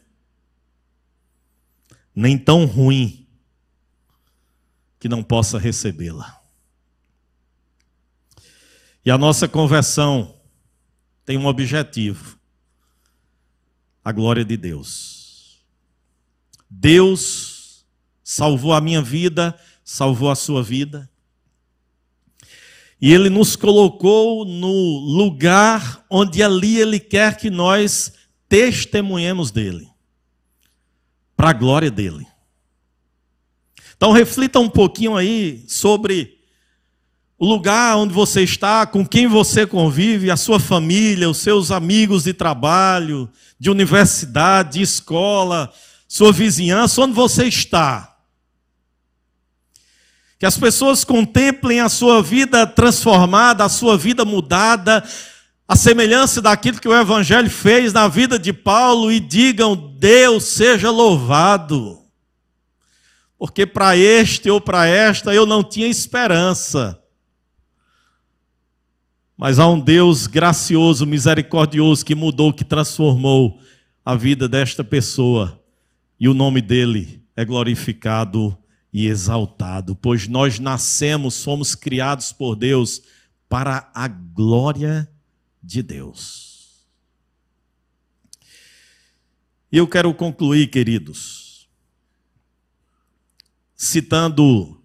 nem 2.15 2.35
tão 2.39 2.65
ruim 2.65 3.27
que 4.99 5.07
não 5.07 5.21
possa 5.21 5.59
recebê-la. 5.59 6.41
E 9.05 9.11
a 9.11 9.17
nossa 9.19 9.47
conversão 9.47 10.41
tem 11.23 11.37
um 11.37 11.45
objetivo: 11.45 12.39
a 14.03 14.11
glória 14.11 14.43
de 14.43 14.57
Deus. 14.57 15.63
Deus 16.67 17.85
salvou 18.23 18.73
a 18.73 18.81
minha 18.81 19.03
vida, 19.03 19.55
salvou 19.83 20.31
a 20.31 20.35
sua 20.35 20.63
vida. 20.63 21.07
E 23.01 23.11
Ele 23.11 23.29
nos 23.29 23.55
colocou 23.55 24.45
no 24.45 24.99
lugar 24.99 26.05
onde 26.09 26.43
ali 26.43 26.77
Ele 26.77 26.99
quer 26.99 27.35
que 27.35 27.49
nós 27.49 28.13
testemunhemos 28.47 29.49
dele, 29.49 29.89
para 31.35 31.49
a 31.49 31.53
glória 31.53 31.89
dele. 31.89 32.27
Então 33.97 34.11
reflita 34.11 34.59
um 34.59 34.69
pouquinho 34.69 35.15
aí 35.15 35.63
sobre 35.67 36.37
o 37.41 37.45
lugar 37.45 37.97
onde 37.97 38.13
você 38.13 38.43
está, 38.43 38.85
com 38.85 39.03
quem 39.03 39.25
você 39.25 39.65
convive, 39.65 40.29
a 40.29 40.37
sua 40.37 40.59
família, 40.59 41.27
os 41.27 41.37
seus 41.37 41.71
amigos 41.71 42.25
de 42.25 42.33
trabalho, 42.33 43.27
de 43.59 43.71
universidade, 43.71 44.73
de 44.73 44.83
escola, 44.83 45.73
sua 46.07 46.31
vizinhança, 46.31 47.01
onde 47.01 47.13
você 47.13 47.45
está. 47.45 48.10
Que 50.41 50.45
as 50.47 50.57
pessoas 50.57 51.03
contemplem 51.03 51.81
a 51.81 51.87
sua 51.87 52.19
vida 52.19 52.65
transformada, 52.65 53.63
a 53.63 53.69
sua 53.69 53.95
vida 53.95 54.25
mudada, 54.25 55.07
a 55.67 55.75
semelhança 55.75 56.41
daquilo 56.41 56.81
que 56.81 56.87
o 56.87 56.99
Evangelho 56.99 57.47
fez 57.47 57.93
na 57.93 58.07
vida 58.07 58.39
de 58.39 58.51
Paulo 58.51 59.11
e 59.11 59.19
digam: 59.19 59.75
Deus 59.99 60.45
seja 60.45 60.89
louvado. 60.89 62.01
porque 63.37 63.67
para 63.67 63.95
este 63.95 64.49
ou 64.49 64.59
para 64.59 64.87
esta 64.87 65.31
eu 65.31 65.45
não 65.45 65.63
tinha 65.63 65.85
esperança. 65.85 66.99
Mas 69.37 69.59
há 69.59 69.67
um 69.67 69.79
Deus 69.79 70.25
gracioso, 70.25 71.05
misericordioso, 71.05 72.03
que 72.03 72.15
mudou, 72.15 72.51
que 72.51 72.65
transformou 72.65 73.59
a 74.03 74.15
vida 74.15 74.49
desta 74.49 74.83
pessoa. 74.83 75.61
E 76.19 76.27
o 76.27 76.33
nome 76.33 76.61
dele 76.61 77.23
é 77.35 77.45
glorificado 77.45 78.57
e 78.93 79.07
exaltado, 79.07 79.95
pois 79.95 80.27
nós 80.27 80.59
nascemos, 80.59 81.43
fomos 81.43 81.75
criados 81.75 82.33
por 82.33 82.55
Deus 82.55 83.01
para 83.47 83.89
a 83.93 84.07
glória 84.07 85.09
de 85.61 85.81
Deus. 85.81 86.85
E 89.71 89.77
eu 89.77 89.87
quero 89.87 90.13
concluir, 90.13 90.67
queridos, 90.67 91.69
citando 93.77 94.81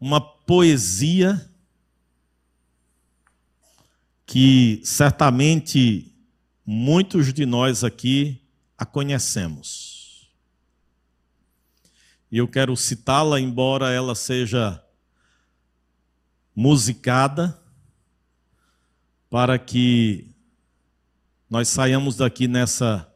uma 0.00 0.20
poesia 0.20 1.48
que 4.26 4.80
certamente 4.82 6.14
muitos 6.64 7.34
de 7.34 7.44
nós 7.44 7.84
aqui 7.84 8.40
a 8.78 8.86
conhecemos. 8.86 9.91
E 12.32 12.38
eu 12.38 12.48
quero 12.48 12.74
citá-la, 12.74 13.38
embora 13.38 13.92
ela 13.92 14.14
seja 14.14 14.82
musicada, 16.56 17.62
para 19.28 19.58
que 19.58 20.34
nós 21.50 21.68
saiamos 21.68 22.16
daqui 22.16 22.48
nessa 22.48 23.06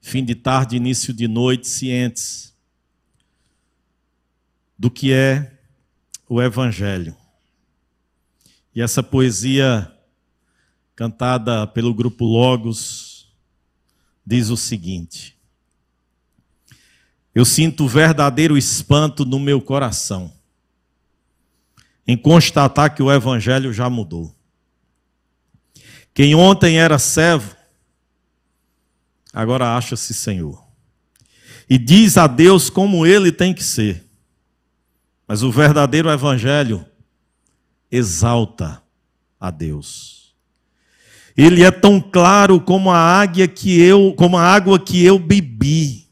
fim 0.00 0.24
de 0.24 0.36
tarde, 0.36 0.76
início 0.76 1.12
de 1.12 1.26
noite, 1.26 1.66
cientes 1.66 2.56
do 4.78 4.88
que 4.88 5.12
é 5.12 5.58
o 6.28 6.40
Evangelho. 6.40 7.16
E 8.72 8.80
essa 8.80 9.02
poesia 9.02 9.92
cantada 10.94 11.66
pelo 11.66 11.92
grupo 11.92 12.24
Logos, 12.24 13.34
diz 14.24 14.50
o 14.50 14.56
seguinte: 14.56 15.36
Eu 17.34 17.44
sinto 17.44 17.86
verdadeiro 17.86 18.58
espanto 18.58 19.24
no 19.24 19.38
meu 19.38 19.60
coração 19.60 20.32
em 22.10 22.16
constatar 22.16 22.92
que 22.92 23.02
o 23.02 23.12
evangelho 23.12 23.72
já 23.72 23.88
mudou. 23.88 24.34
Quem 26.12 26.34
ontem 26.34 26.76
era 26.76 26.98
servo, 26.98 27.54
agora 29.32 29.76
acha-se 29.76 30.12
Senhor. 30.12 30.60
E 31.68 31.78
diz 31.78 32.16
a 32.18 32.26
Deus 32.26 32.68
como 32.68 33.06
ele 33.06 33.30
tem 33.30 33.54
que 33.54 33.62
ser. 33.62 34.04
Mas 35.26 35.44
o 35.44 35.52
verdadeiro 35.52 36.10
evangelho 36.10 36.84
exalta 37.88 38.82
a 39.38 39.48
Deus. 39.52 40.34
Ele 41.36 41.62
é 41.62 41.70
tão 41.70 42.00
claro 42.00 42.60
como 42.60 42.90
a 42.90 42.98
águia 42.98 43.46
que 43.46 43.80
eu, 43.80 44.12
como 44.14 44.36
a 44.36 44.42
água 44.42 44.80
que 44.80 45.04
eu 45.04 45.16
bebi, 45.16 46.09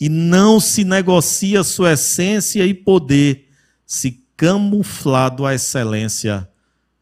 e 0.00 0.08
não 0.08 0.58
se 0.58 0.82
negocia 0.82 1.62
sua 1.62 1.92
essência 1.92 2.66
e 2.66 2.72
poder, 2.72 3.50
se 3.86 4.24
camuflado 4.36 5.44
a 5.44 5.54
excelência 5.54 6.48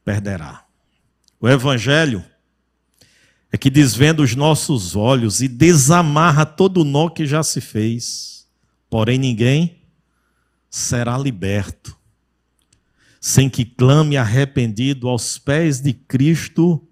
perderá. 0.04 0.64
O 1.40 1.48
evangelho 1.48 2.24
é 3.52 3.56
que 3.56 3.70
desvenda 3.70 4.20
os 4.20 4.34
nossos 4.34 4.96
olhos 4.96 5.40
e 5.40 5.46
desamarra 5.46 6.44
todo 6.44 6.80
o 6.80 6.84
nó 6.84 7.08
que 7.08 7.24
já 7.24 7.42
se 7.42 7.60
fez. 7.60 8.48
Porém 8.90 9.18
ninguém 9.18 9.82
será 10.68 11.16
liberto 11.16 11.98
sem 13.20 13.48
que 13.48 13.64
clame 13.64 14.16
arrependido 14.16 15.08
aos 15.08 15.38
pés 15.38 15.80
de 15.80 15.92
Cristo 15.92 16.86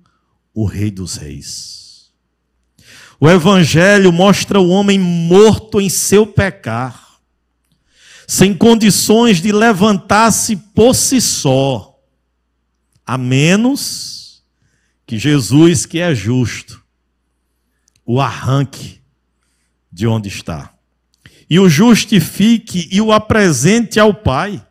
o 0.53 0.65
Rei 0.65 0.91
dos 0.91 1.17
Reis. 1.17 1.86
O 3.19 3.29
Evangelho 3.29 4.13
mostra 4.13 4.61
o 4.61 4.69
homem 4.69 4.99
morto 4.99 5.81
em 5.81 5.89
seu 5.89 6.27
pecar, 6.27 7.19
sem 8.27 8.55
condições 8.55 9.41
de 9.41 9.53
levantar-se 9.53 10.57
por 10.57 10.95
si 10.95 11.21
só, 11.21 11.99
a 13.07 13.17
menos 13.17 14.45
que 15.07 15.19
Jesus, 15.19 15.87
que 15.87 15.99
é 15.99 16.15
justo, 16.15 16.83
o 18.05 18.21
arranque 18.21 19.01
de 19.91 20.07
onde 20.07 20.29
está 20.29 20.77
e 21.49 21.59
o 21.59 21.69
justifique 21.69 22.89
e 22.91 23.01
o 23.01 23.13
apresente 23.13 23.99
ao 24.01 24.13
Pai. 24.13 24.65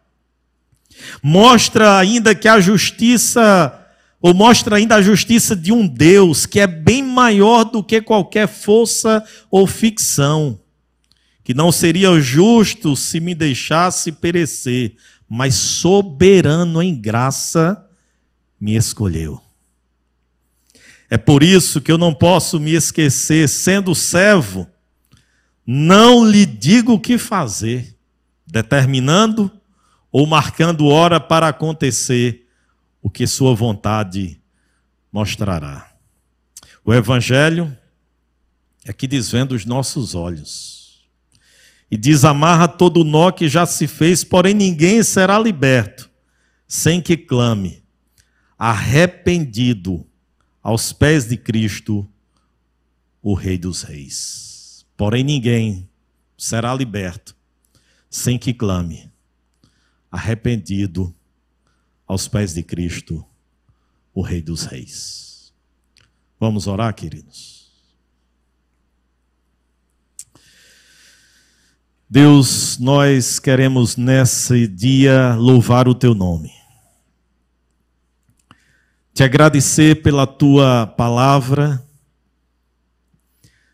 Mostra 1.22 1.98
ainda 1.98 2.36
que 2.36 2.48
a 2.48 2.60
justiça 2.60 3.85
ou 4.26 4.34
mostra 4.34 4.78
ainda 4.78 4.96
a 4.96 5.04
justiça 5.04 5.56
de 5.56 5.72
um 5.72 5.88
Deus 5.88 6.48
que 6.48 6.60
é 6.60 6.66
bem 6.66 7.04
maior 7.04 7.64
do 7.64 7.84
que 7.84 8.02
qualquer 8.02 8.48
força 8.48 9.24
ou 9.52 9.68
ficção, 9.68 10.60
que 11.44 11.54
não 11.54 11.72
seria 11.72 12.20
justo 12.20 12.96
se 12.96 13.20
me 13.20 13.36
deixasse 13.36 14.12
perecer, 14.12 14.96
mas 15.30 15.54
soberano 15.54 16.82
em 16.82 17.00
graça 17.00 17.88
me 18.60 18.76
escolheu. 18.76 19.40
É 21.08 21.20
por 21.20 21.44
isso 21.44 21.80
que 21.80 21.92
eu 21.92 21.98
não 22.00 22.12
posso 22.12 22.60
me 22.60 22.74
esquecer, 22.74 23.48
sendo 23.48 23.94
servo, 23.94 24.68
não 25.64 26.28
lhe 26.28 26.48
digo 26.48 26.94
o 26.94 27.00
que 27.00 27.20
fazer, 27.20 27.96
determinando 28.48 29.52
ou 30.12 30.26
marcando 30.26 30.88
hora 30.88 31.20
para 31.20 31.48
acontecer 31.48 32.45
o 33.06 33.10
que 33.12 33.28
sua 33.28 33.54
vontade 33.54 34.42
mostrará. 35.12 35.96
O 36.84 36.92
Evangelho 36.92 37.78
é 38.84 38.92
que 38.92 39.06
desvenda 39.06 39.54
os 39.54 39.64
nossos 39.64 40.16
olhos 40.16 41.08
e 41.90 41.98
desamarra 41.98 42.68
todo 42.68 43.02
o 43.02 43.04
nó 43.04 43.32
que 43.32 43.48
já 43.48 43.64
se 43.68 43.86
fez, 43.86 44.24
porém 44.24 44.56
ninguém 44.56 45.04
será 45.04 45.38
liberto 45.38 46.10
sem 46.68 47.00
que 47.00 47.16
clame, 47.16 47.84
arrependido 48.58 50.04
aos 50.60 50.92
pés 50.92 51.28
de 51.28 51.38
Cristo, 51.38 52.10
o 53.22 53.36
Rei 53.36 53.60
dos 53.60 53.84
Reis. 53.84 54.84
Porém 54.98 55.24
ninguém 55.24 55.88
será 56.36 56.74
liberto 56.74 57.36
sem 58.10 58.40
que 58.40 58.52
clame, 58.52 59.12
arrependido 60.12 61.16
aos 62.08 62.28
pés 62.28 62.54
de 62.54 62.64
Cristo, 62.64 63.26
o 64.14 64.22
Rei 64.22 64.42
dos 64.42 64.64
Reis. 64.64 65.54
Vamos 66.40 66.68
orar, 66.68 66.94
queridos? 66.94 67.56
Deus, 72.08 72.78
nós 72.78 73.40
queremos 73.40 73.98
nesse 73.98 74.68
dia 74.68 75.36
louvar 75.36 75.88
o 75.88 75.96
teu 75.96 76.14
nome. 76.14 76.52
Te 79.14 79.24
agradecer 79.24 80.02
pela 80.04 80.28
tua 80.28 80.86
palavra, 80.86 81.84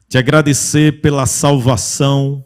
te 0.07 0.17
agradecer 0.17 1.01
pela 1.01 1.25
salvação, 1.25 2.45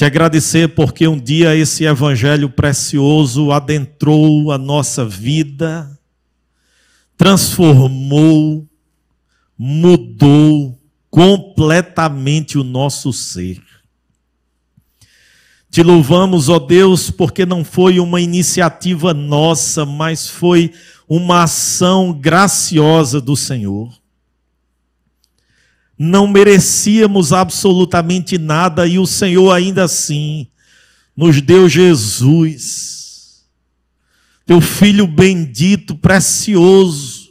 te 0.00 0.04
agradecer 0.06 0.68
porque 0.68 1.06
um 1.06 1.20
dia 1.20 1.54
esse 1.54 1.84
evangelho 1.84 2.48
precioso 2.48 3.52
adentrou 3.52 4.50
a 4.50 4.56
nossa 4.56 5.04
vida, 5.04 6.00
transformou, 7.18 8.66
mudou 9.58 10.80
completamente 11.10 12.56
o 12.56 12.64
nosso 12.64 13.12
ser. 13.12 13.60
Te 15.70 15.82
louvamos, 15.82 16.48
ó 16.48 16.58
Deus, 16.58 17.10
porque 17.10 17.44
não 17.44 17.62
foi 17.62 18.00
uma 18.00 18.22
iniciativa 18.22 19.12
nossa, 19.12 19.84
mas 19.84 20.26
foi 20.26 20.72
uma 21.06 21.42
ação 21.42 22.10
graciosa 22.10 23.20
do 23.20 23.36
Senhor 23.36 23.99
não 26.02 26.26
merecíamos 26.26 27.30
absolutamente 27.30 28.38
nada 28.38 28.86
e 28.86 28.98
o 28.98 29.06
Senhor 29.06 29.52
ainda 29.52 29.84
assim 29.84 30.46
nos 31.14 31.42
deu 31.42 31.68
Jesus, 31.68 33.44
teu 34.46 34.62
filho 34.62 35.06
bendito, 35.06 35.94
precioso, 35.94 37.28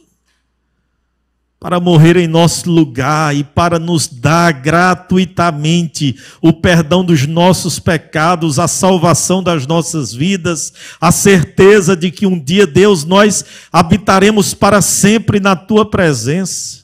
para 1.58 1.80
morrer 1.80 2.16
em 2.16 2.28
nosso 2.28 2.70
lugar 2.70 3.34
e 3.34 3.42
para 3.42 3.76
nos 3.76 4.06
dar 4.06 4.52
gratuitamente 4.52 6.14
o 6.40 6.52
perdão 6.52 7.04
dos 7.04 7.26
nossos 7.26 7.80
pecados, 7.80 8.60
a 8.60 8.68
salvação 8.68 9.42
das 9.42 9.66
nossas 9.66 10.14
vidas, 10.14 10.72
a 11.00 11.10
certeza 11.10 11.96
de 11.96 12.12
que 12.12 12.24
um 12.24 12.38
dia, 12.38 12.68
Deus, 12.68 13.04
nós 13.04 13.44
habitaremos 13.72 14.54
para 14.54 14.80
sempre 14.80 15.40
na 15.40 15.56
tua 15.56 15.90
presença. 15.90 16.79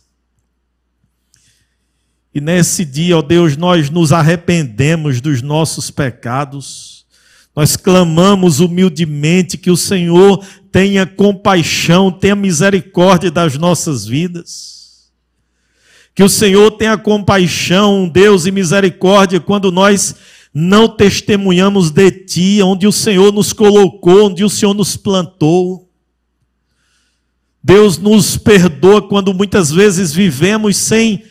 E 2.36 2.40
nesse 2.42 2.84
dia, 2.84 3.16
ó 3.16 3.22
Deus, 3.22 3.56
nós 3.56 3.88
nos 3.88 4.12
arrependemos 4.12 5.22
dos 5.22 5.40
nossos 5.40 5.90
pecados. 5.90 7.06
Nós 7.56 7.78
clamamos 7.78 8.60
humildemente 8.60 9.56
que 9.56 9.70
o 9.70 9.76
Senhor 9.76 10.44
tenha 10.70 11.06
compaixão, 11.06 12.12
tenha 12.12 12.36
misericórdia 12.36 13.30
das 13.30 13.56
nossas 13.56 14.04
vidas. 14.04 15.10
Que 16.14 16.22
o 16.22 16.28
Senhor 16.28 16.72
tenha 16.72 16.98
compaixão, 16.98 18.06
Deus, 18.06 18.44
e 18.44 18.50
misericórdia 18.50 19.40
quando 19.40 19.72
nós 19.72 20.14
não 20.52 20.86
testemunhamos 20.86 21.90
de 21.90 22.10
Ti, 22.10 22.60
onde 22.62 22.86
o 22.86 22.92
Senhor 22.92 23.32
nos 23.32 23.54
colocou, 23.54 24.26
onde 24.26 24.44
o 24.44 24.50
Senhor 24.50 24.74
nos 24.74 24.94
plantou. 24.94 25.88
Deus 27.64 27.96
nos 27.96 28.36
perdoa 28.36 29.00
quando 29.00 29.32
muitas 29.32 29.70
vezes 29.70 30.12
vivemos 30.12 30.76
sem 30.76 31.24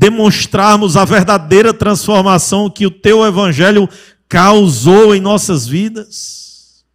demonstrarmos 0.00 0.96
a 0.96 1.04
verdadeira 1.04 1.74
transformação 1.74 2.70
que 2.70 2.86
o 2.86 2.90
teu 2.90 3.22
evangelho 3.22 3.86
causou 4.26 5.14
em 5.14 5.20
nossas 5.20 5.66
vidas. 5.66 6.86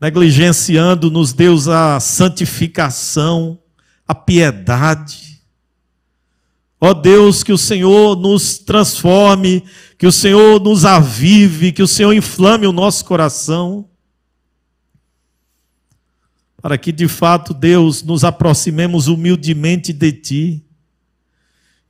Negligenciando-nos, 0.00 1.32
Deus, 1.32 1.66
a 1.66 1.98
santificação, 1.98 3.58
a 4.06 4.14
piedade. 4.14 5.42
Ó 6.80 6.94
Deus, 6.94 7.42
que 7.42 7.52
o 7.52 7.58
Senhor 7.58 8.14
nos 8.14 8.58
transforme, 8.58 9.64
que 9.98 10.06
o 10.06 10.12
Senhor 10.12 10.60
nos 10.60 10.84
avive, 10.84 11.72
que 11.72 11.82
o 11.82 11.88
Senhor 11.88 12.12
inflame 12.12 12.64
o 12.64 12.72
nosso 12.72 13.04
coração, 13.04 13.88
para 16.62 16.78
que 16.78 16.92
de 16.92 17.08
fato, 17.08 17.52
Deus, 17.52 18.04
nos 18.04 18.22
aproximemos 18.22 19.08
humildemente 19.08 19.92
de 19.92 20.12
Ti 20.12 20.64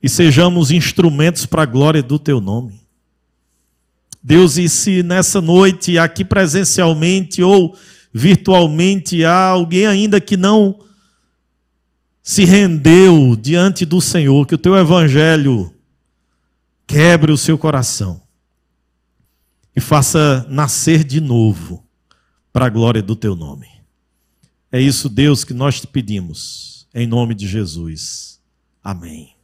e 0.05 0.09
sejamos 0.09 0.69
instrumentos 0.69 1.47
para 1.47 1.63
a 1.63 1.65
glória 1.65 2.03
do 2.03 2.19
teu 2.19 2.39
nome. 2.39 2.79
Deus, 4.21 4.55
e 4.55 4.69
se 4.69 5.01
nessa 5.01 5.41
noite, 5.41 5.97
aqui 5.97 6.23
presencialmente 6.23 7.41
ou 7.41 7.75
virtualmente, 8.13 9.25
há 9.25 9.47
alguém 9.47 9.87
ainda 9.87 10.21
que 10.21 10.37
não 10.37 10.79
se 12.21 12.45
rendeu 12.45 13.35
diante 13.35 13.83
do 13.83 13.99
Senhor, 13.99 14.45
que 14.45 14.53
o 14.53 14.59
teu 14.59 14.75
evangelho 14.75 15.73
quebre 16.85 17.31
o 17.31 17.37
seu 17.37 17.57
coração 17.57 18.21
e 19.75 19.81
faça 19.81 20.45
nascer 20.47 21.03
de 21.03 21.19
novo 21.19 21.83
para 22.53 22.67
a 22.67 22.69
glória 22.69 23.01
do 23.01 23.15
teu 23.15 23.35
nome. 23.35 23.69
É 24.71 24.79
isso, 24.79 25.09
Deus, 25.09 25.43
que 25.43 25.53
nós 25.53 25.81
te 25.81 25.87
pedimos, 25.87 26.87
em 26.93 27.07
nome 27.07 27.33
de 27.33 27.47
Jesus. 27.47 28.39
Amém. 28.83 29.34